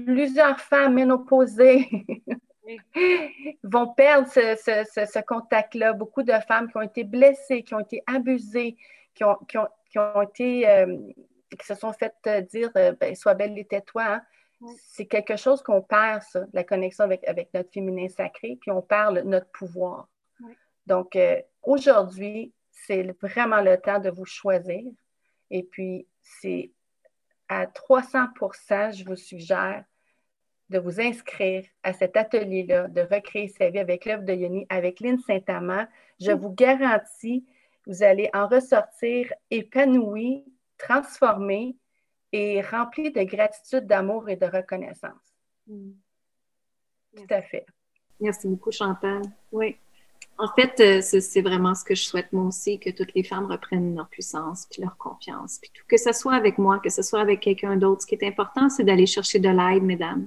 Plusieurs 0.04 0.58
femmes 0.58 0.94
ménopausées 0.94 1.88
vont 3.62 3.94
perdre 3.94 4.28
ce, 4.28 5.22
contact-là. 5.24 5.92
Beaucoup 5.92 6.22
de 6.22 6.32
femmes 6.48 6.68
qui 6.68 6.76
ont 6.76 6.82
été 6.82 7.04
blessées, 7.04 7.62
qui 7.62 7.74
ont 7.74 7.80
été 7.80 8.02
abusées, 8.06 8.76
qui 9.14 9.22
ont, 9.24 9.38
qui 9.46 9.98
ont, 9.98 10.22
été, 10.22 10.68
euh, 10.68 10.96
qui 11.58 11.66
se 11.66 11.74
sont 11.74 11.92
faites 11.92 12.16
dire 12.50 12.70
ben, 12.72 13.14
Sois 13.14 13.34
belle 13.34 13.56
et 13.56 13.64
tais-toi. 13.64 14.04
Hein. 14.04 14.22
C'est 14.78 15.06
quelque 15.06 15.36
chose 15.36 15.62
qu'on 15.62 15.82
perd, 15.82 16.22
ça, 16.22 16.44
la 16.52 16.64
connexion 16.64 17.04
avec, 17.04 17.22
avec 17.28 17.52
notre 17.54 17.70
féminin 17.70 18.08
sacré, 18.08 18.58
puis 18.60 18.70
on 18.70 18.82
perd 18.82 19.18
notre 19.24 19.50
pouvoir. 19.50 20.08
Donc, 20.86 21.16
euh, 21.16 21.40
aujourd'hui, 21.62 22.52
c'est 22.70 23.14
vraiment 23.22 23.60
le 23.60 23.76
temps 23.78 23.98
de 24.00 24.10
vous 24.10 24.24
choisir. 24.24 24.82
Et 25.50 25.62
puis, 25.62 26.06
c'est 26.20 26.70
à 27.48 27.66
300% 27.66 28.96
je 28.96 29.04
vous 29.04 29.16
suggère 29.16 29.84
de 30.70 30.78
vous 30.78 31.00
inscrire 31.00 31.64
à 31.82 31.92
cet 31.92 32.16
atelier-là, 32.16 32.88
de 32.88 33.02
recréer 33.02 33.48
sa 33.48 33.70
vie 33.70 33.78
avec 33.78 34.06
l'œuvre 34.06 34.24
de 34.24 34.32
Yoni, 34.32 34.66
avec 34.70 35.00
Lynn 35.00 35.18
Saint-Amand. 35.18 35.86
Je 36.20 36.32
vous 36.32 36.50
garantis, 36.50 37.44
vous 37.86 38.02
allez 38.02 38.30
en 38.32 38.48
ressortir 38.48 39.32
épanoui, 39.50 40.44
transformé 40.78 41.76
et 42.32 42.62
rempli 42.62 43.12
de 43.12 43.22
gratitude, 43.22 43.86
d'amour 43.86 44.28
et 44.28 44.36
de 44.36 44.46
reconnaissance. 44.46 45.36
Mm. 45.66 45.92
Tout 47.16 47.26
à 47.30 47.42
fait. 47.42 47.66
Merci 48.20 48.48
beaucoup, 48.48 48.72
Chantal. 48.72 49.22
Oui. 49.52 49.76
En 50.36 50.48
fait, 50.48 50.80
euh, 50.80 51.00
c'est 51.00 51.42
vraiment 51.42 51.74
ce 51.74 51.84
que 51.84 51.94
je 51.94 52.02
souhaite 52.02 52.32
moi 52.32 52.46
aussi, 52.46 52.80
que 52.80 52.90
toutes 52.90 53.14
les 53.14 53.22
femmes 53.22 53.46
reprennent 53.46 53.94
leur 53.94 54.08
puissance, 54.08 54.66
puis 54.68 54.82
leur 54.82 54.96
confiance, 54.96 55.58
puis 55.62 55.70
tout, 55.72 55.84
que 55.86 55.96
ce 55.96 56.12
soit 56.12 56.34
avec 56.34 56.58
moi, 56.58 56.80
que 56.80 56.90
ce 56.90 57.02
soit 57.02 57.20
avec 57.20 57.40
quelqu'un 57.40 57.76
d'autre. 57.76 58.02
Ce 58.02 58.06
qui 58.06 58.16
est 58.16 58.26
important, 58.26 58.68
c'est 58.68 58.82
d'aller 58.82 59.06
chercher 59.06 59.38
de 59.38 59.48
l'aide, 59.48 59.84
mesdames. 59.84 60.26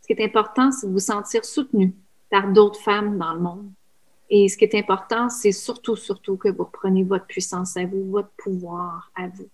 Ce 0.00 0.06
qui 0.06 0.12
est 0.12 0.24
important, 0.24 0.70
c'est 0.70 0.86
de 0.86 0.92
vous 0.92 1.00
sentir 1.00 1.44
soutenu 1.44 1.92
par 2.30 2.52
d'autres 2.52 2.80
femmes 2.80 3.18
dans 3.18 3.34
le 3.34 3.40
monde. 3.40 3.70
Et 4.30 4.48
ce 4.48 4.56
qui 4.56 4.64
est 4.64 4.74
important, 4.76 5.28
c'est 5.28 5.52
surtout, 5.52 5.96
surtout 5.96 6.36
que 6.36 6.48
vous 6.48 6.64
repreniez 6.64 7.02
votre 7.02 7.26
puissance 7.26 7.76
à 7.76 7.84
vous, 7.84 8.10
votre 8.10 8.30
pouvoir 8.36 9.10
à 9.16 9.26
vous. 9.26 9.48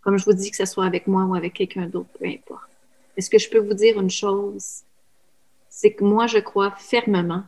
Comme 0.00 0.16
je 0.16 0.24
vous 0.24 0.32
dis, 0.32 0.50
que 0.50 0.56
ce 0.56 0.64
soit 0.64 0.86
avec 0.86 1.06
moi 1.06 1.24
ou 1.24 1.34
avec 1.34 1.52
quelqu'un 1.52 1.86
d'autre, 1.86 2.08
peu 2.18 2.26
importe. 2.26 2.70
Est-ce 3.16 3.28
que 3.28 3.38
je 3.38 3.50
peux 3.50 3.58
vous 3.58 3.74
dire 3.74 4.00
une 4.00 4.10
chose? 4.10 4.82
C'est 5.68 5.92
que 5.92 6.04
moi, 6.04 6.26
je 6.26 6.38
crois 6.38 6.70
fermement 6.78 7.44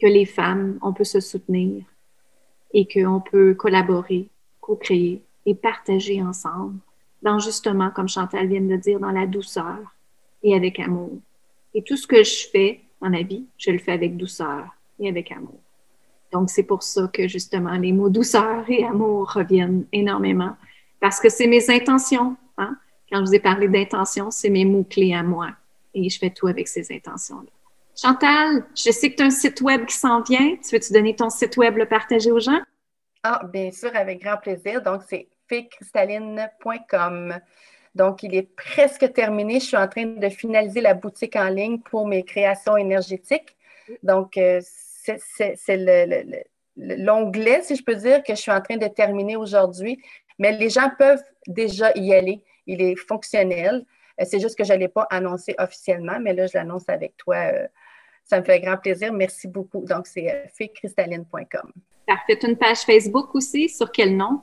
que 0.00 0.06
les 0.06 0.26
femmes, 0.26 0.78
on 0.82 0.92
peut 0.92 1.04
se 1.04 1.20
soutenir 1.20 1.84
et 2.72 2.86
qu'on 2.86 3.20
peut 3.20 3.54
collaborer, 3.54 4.28
co-créer 4.60 5.22
et 5.46 5.54
partager 5.54 6.22
ensemble 6.22 6.78
dans 7.22 7.38
justement, 7.38 7.90
comme 7.90 8.08
Chantal 8.08 8.46
vient 8.48 8.60
de 8.60 8.76
dire, 8.76 9.00
dans 9.00 9.10
la 9.10 9.26
douceur 9.26 9.78
et 10.42 10.54
avec 10.54 10.78
amour. 10.78 11.18
Et 11.74 11.82
tout 11.82 11.96
ce 11.96 12.06
que 12.06 12.22
je 12.22 12.48
fais 12.50 12.80
dans 13.00 13.08
la 13.08 13.22
vie, 13.22 13.46
je 13.58 13.70
le 13.70 13.78
fais 13.78 13.92
avec 13.92 14.16
douceur 14.16 14.66
et 14.98 15.08
avec 15.08 15.32
amour. 15.32 15.58
Donc, 16.32 16.50
c'est 16.50 16.64
pour 16.64 16.82
ça 16.82 17.08
que 17.12 17.28
justement, 17.28 17.72
les 17.72 17.92
mots 17.92 18.10
douceur 18.10 18.68
et 18.68 18.84
amour 18.84 19.32
reviennent 19.32 19.86
énormément 19.92 20.56
parce 21.00 21.20
que 21.20 21.28
c'est 21.28 21.46
mes 21.46 21.70
intentions. 21.70 22.36
Hein? 22.58 22.76
Quand 23.10 23.20
je 23.20 23.26
vous 23.26 23.34
ai 23.34 23.40
parlé 23.40 23.68
d'intention, 23.68 24.30
c'est 24.30 24.50
mes 24.50 24.64
mots-clés 24.64 25.14
à 25.14 25.22
moi. 25.22 25.50
Et 25.94 26.08
je 26.10 26.18
fais 26.18 26.30
tout 26.30 26.46
avec 26.46 26.68
ces 26.68 26.92
intentions-là. 26.92 27.55
Chantal, 28.00 28.64
je 28.74 28.90
sais 28.90 29.10
que 29.10 29.16
tu 29.16 29.22
as 29.22 29.26
un 29.26 29.30
site 29.30 29.62
web 29.62 29.86
qui 29.86 29.96
s'en 29.96 30.20
vient. 30.22 30.56
Tu 30.56 30.74
veux-tu 30.74 30.92
donner 30.92 31.16
ton 31.16 31.30
site 31.30 31.56
web, 31.56 31.76
le 31.76 31.86
partager 31.86 32.30
aux 32.30 32.40
gens? 32.40 32.60
Ah, 33.22 33.40
bien 33.50 33.72
sûr, 33.72 33.90
avec 33.94 34.22
grand 34.22 34.36
plaisir. 34.36 34.82
Donc, 34.82 35.02
c'est 35.08 35.28
fécristalline.com. 35.48 37.38
Donc, 37.94 38.22
il 38.22 38.34
est 38.34 38.54
presque 38.54 39.12
terminé. 39.14 39.60
Je 39.60 39.64
suis 39.64 39.76
en 39.76 39.88
train 39.88 40.04
de 40.04 40.28
finaliser 40.28 40.82
la 40.82 40.92
boutique 40.92 41.36
en 41.36 41.48
ligne 41.48 41.80
pour 41.80 42.06
mes 42.06 42.22
créations 42.22 42.76
énergétiques. 42.76 43.56
Donc, 44.02 44.36
euh, 44.36 44.60
c'est 44.62 45.78
l'onglet, 46.76 47.62
si 47.62 47.76
je 47.76 47.82
peux 47.82 47.94
dire, 47.94 48.22
que 48.22 48.34
je 48.34 48.40
suis 48.40 48.52
en 48.52 48.60
train 48.60 48.76
de 48.76 48.88
terminer 48.88 49.36
aujourd'hui. 49.36 50.02
Mais 50.38 50.52
les 50.52 50.68
gens 50.68 50.90
peuvent 50.98 51.24
déjà 51.46 51.92
y 51.94 52.12
aller. 52.12 52.42
Il 52.66 52.82
est 52.82 52.96
fonctionnel. 52.96 53.86
Euh, 54.20 54.24
c'est 54.28 54.40
juste 54.40 54.58
que 54.58 54.64
je 54.64 54.72
ne 54.72 54.78
l'ai 54.78 54.88
pas 54.88 55.06
annoncé 55.10 55.54
officiellement, 55.58 56.18
mais 56.20 56.34
là, 56.34 56.46
je 56.46 56.58
l'annonce 56.58 56.88
avec 56.88 57.16
toi. 57.16 57.36
Euh, 57.36 57.66
ça 58.26 58.40
me 58.40 58.44
fait 58.44 58.60
grand 58.60 58.76
plaisir. 58.76 59.12
Merci 59.12 59.48
beaucoup. 59.48 59.84
Donc, 59.86 60.06
c'est 60.06 60.30
euh, 60.30 60.46
féecristalline.com. 60.54 61.72
Parfait. 62.06 62.38
Une 62.42 62.56
page 62.56 62.80
Facebook 62.80 63.34
aussi. 63.34 63.68
Sur 63.68 63.90
quel 63.90 64.16
nom? 64.16 64.42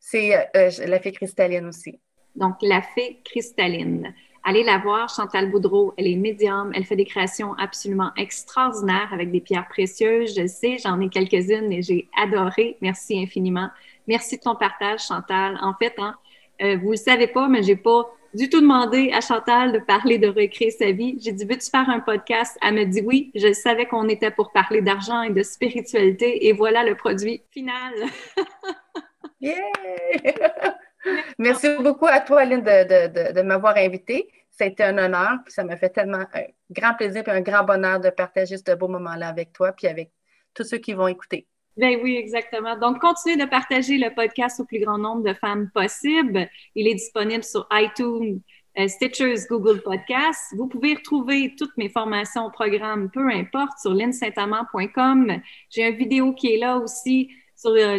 C'est 0.00 0.48
La 0.54 0.98
Fée 1.00 1.12
Cristalline 1.12 1.66
aussi. 1.66 1.98
Donc, 2.34 2.56
La 2.60 2.82
Fée 2.82 3.20
Cristalline. 3.24 4.12
Allez 4.44 4.64
la 4.64 4.78
voir, 4.78 5.08
Chantal 5.08 5.50
Boudreau. 5.50 5.94
Elle 5.96 6.08
est 6.08 6.16
médium. 6.16 6.72
Elle 6.74 6.84
fait 6.84 6.96
des 6.96 7.04
créations 7.04 7.54
absolument 7.54 8.10
extraordinaires 8.16 9.08
avec 9.12 9.30
des 9.30 9.40
pierres 9.40 9.68
précieuses. 9.68 10.34
Je 10.36 10.48
sais, 10.48 10.78
j'en 10.78 11.00
ai 11.00 11.08
quelques-unes 11.08 11.72
et 11.72 11.82
j'ai 11.82 12.08
adoré. 12.20 12.76
Merci 12.80 13.22
infiniment. 13.22 13.68
Merci 14.08 14.38
de 14.38 14.42
ton 14.42 14.56
partage, 14.56 15.06
Chantal. 15.06 15.58
En 15.62 15.74
fait, 15.74 15.94
hein, 15.98 16.16
euh, 16.60 16.76
vous 16.76 16.86
ne 16.86 16.90
le 16.92 16.96
savez 16.96 17.28
pas, 17.28 17.48
mais 17.48 17.62
j'ai 17.62 17.76
pas 17.76 18.10
du 18.34 18.48
tout 18.48 18.60
demandé 18.60 19.10
à 19.12 19.20
Chantal 19.20 19.72
de 19.72 19.78
parler 19.78 20.18
de 20.18 20.28
recréer 20.28 20.70
sa 20.70 20.90
vie. 20.92 21.18
J'ai 21.20 21.32
dit, 21.32 21.44
veux-tu 21.44 21.70
faire 21.70 21.88
un 21.88 22.00
podcast? 22.00 22.56
Elle 22.62 22.74
me 22.74 22.84
dit 22.84 23.02
oui. 23.02 23.30
Je 23.34 23.52
savais 23.52 23.86
qu'on 23.86 24.08
était 24.08 24.30
pour 24.30 24.52
parler 24.52 24.80
d'argent 24.80 25.22
et 25.22 25.30
de 25.30 25.42
spiritualité. 25.42 26.46
Et 26.46 26.52
voilà 26.52 26.84
le 26.84 26.94
produit 26.94 27.42
final. 27.50 27.92
yeah! 29.40 29.56
Merci 31.38 31.68
beaucoup 31.80 32.06
à 32.06 32.20
toi, 32.20 32.40
Aline, 32.40 32.62
de, 32.62 33.32
de, 33.32 33.42
m'avoir 33.42 33.76
invitée. 33.76 34.28
C'était 34.50 34.84
un 34.84 34.98
honneur, 34.98 35.38
puis 35.44 35.52
ça 35.52 35.64
m'a 35.64 35.76
fait 35.76 35.88
tellement 35.88 36.24
un 36.32 36.44
grand 36.70 36.94
plaisir 36.94 37.26
et 37.26 37.30
un 37.30 37.40
grand 37.40 37.64
bonheur 37.64 37.98
de 38.00 38.10
partager 38.10 38.56
ce 38.56 38.74
beau 38.74 38.88
moment-là 38.88 39.28
avec 39.28 39.52
toi, 39.52 39.72
puis 39.72 39.88
avec 39.88 40.12
tous 40.54 40.64
ceux 40.64 40.78
qui 40.78 40.92
vont 40.92 41.08
écouter. 41.08 41.48
Ben 41.76 41.98
oui, 42.02 42.16
exactement. 42.16 42.76
Donc, 42.76 43.00
continuez 43.00 43.36
de 43.36 43.48
partager 43.48 43.96
le 43.96 44.14
podcast 44.14 44.60
au 44.60 44.64
plus 44.64 44.80
grand 44.80 44.98
nombre 44.98 45.22
de 45.22 45.32
femmes 45.32 45.70
possible. 45.74 46.48
Il 46.74 46.86
est 46.86 46.94
disponible 46.94 47.42
sur 47.42 47.66
iTunes, 47.72 48.40
euh, 48.78 48.88
Stitchers, 48.88 49.46
Google 49.48 49.80
Podcasts. 49.80 50.54
Vous 50.56 50.66
pouvez 50.66 50.94
retrouver 50.94 51.54
toutes 51.56 51.74
mes 51.78 51.88
formations, 51.88 52.50
programmes, 52.50 53.10
peu 53.10 53.26
importe, 53.30 53.78
sur 53.80 53.94
linsaintamant.com. 53.94 55.40
J'ai 55.70 55.88
une 55.88 55.96
vidéo 55.96 56.34
qui 56.34 56.54
est 56.54 56.58
là 56.58 56.76
aussi 56.76 57.30
sur 57.56 57.70
euh, 57.70 57.96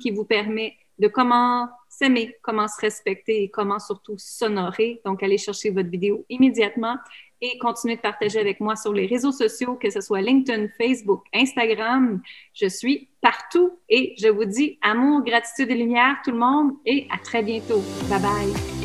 qui 0.00 0.10
vous 0.12 0.24
permet 0.24 0.76
de 0.98 1.08
comment 1.08 1.68
s'aimer, 1.98 2.36
comment 2.42 2.68
se 2.68 2.80
respecter 2.80 3.42
et 3.44 3.50
comment 3.50 3.78
surtout 3.78 4.14
s'honorer. 4.18 5.00
Donc, 5.04 5.22
allez 5.22 5.38
chercher 5.38 5.70
votre 5.70 5.88
vidéo 5.88 6.24
immédiatement 6.28 6.96
et 7.40 7.58
continuez 7.58 7.96
de 7.96 8.00
partager 8.00 8.38
avec 8.38 8.60
moi 8.60 8.76
sur 8.76 8.92
les 8.92 9.06
réseaux 9.06 9.32
sociaux, 9.32 9.74
que 9.74 9.90
ce 9.90 10.00
soit 10.00 10.20
LinkedIn, 10.20 10.68
Facebook, 10.76 11.24
Instagram. 11.32 12.20
Je 12.54 12.66
suis 12.66 13.08
partout 13.20 13.78
et 13.88 14.14
je 14.18 14.28
vous 14.28 14.44
dis 14.44 14.78
amour, 14.82 15.22
gratitude 15.24 15.70
et 15.70 15.76
lumière 15.76 16.16
tout 16.24 16.32
le 16.32 16.38
monde 16.38 16.72
et 16.84 17.06
à 17.10 17.18
très 17.18 17.42
bientôt. 17.42 17.82
Bye 18.08 18.20
bye. 18.20 18.77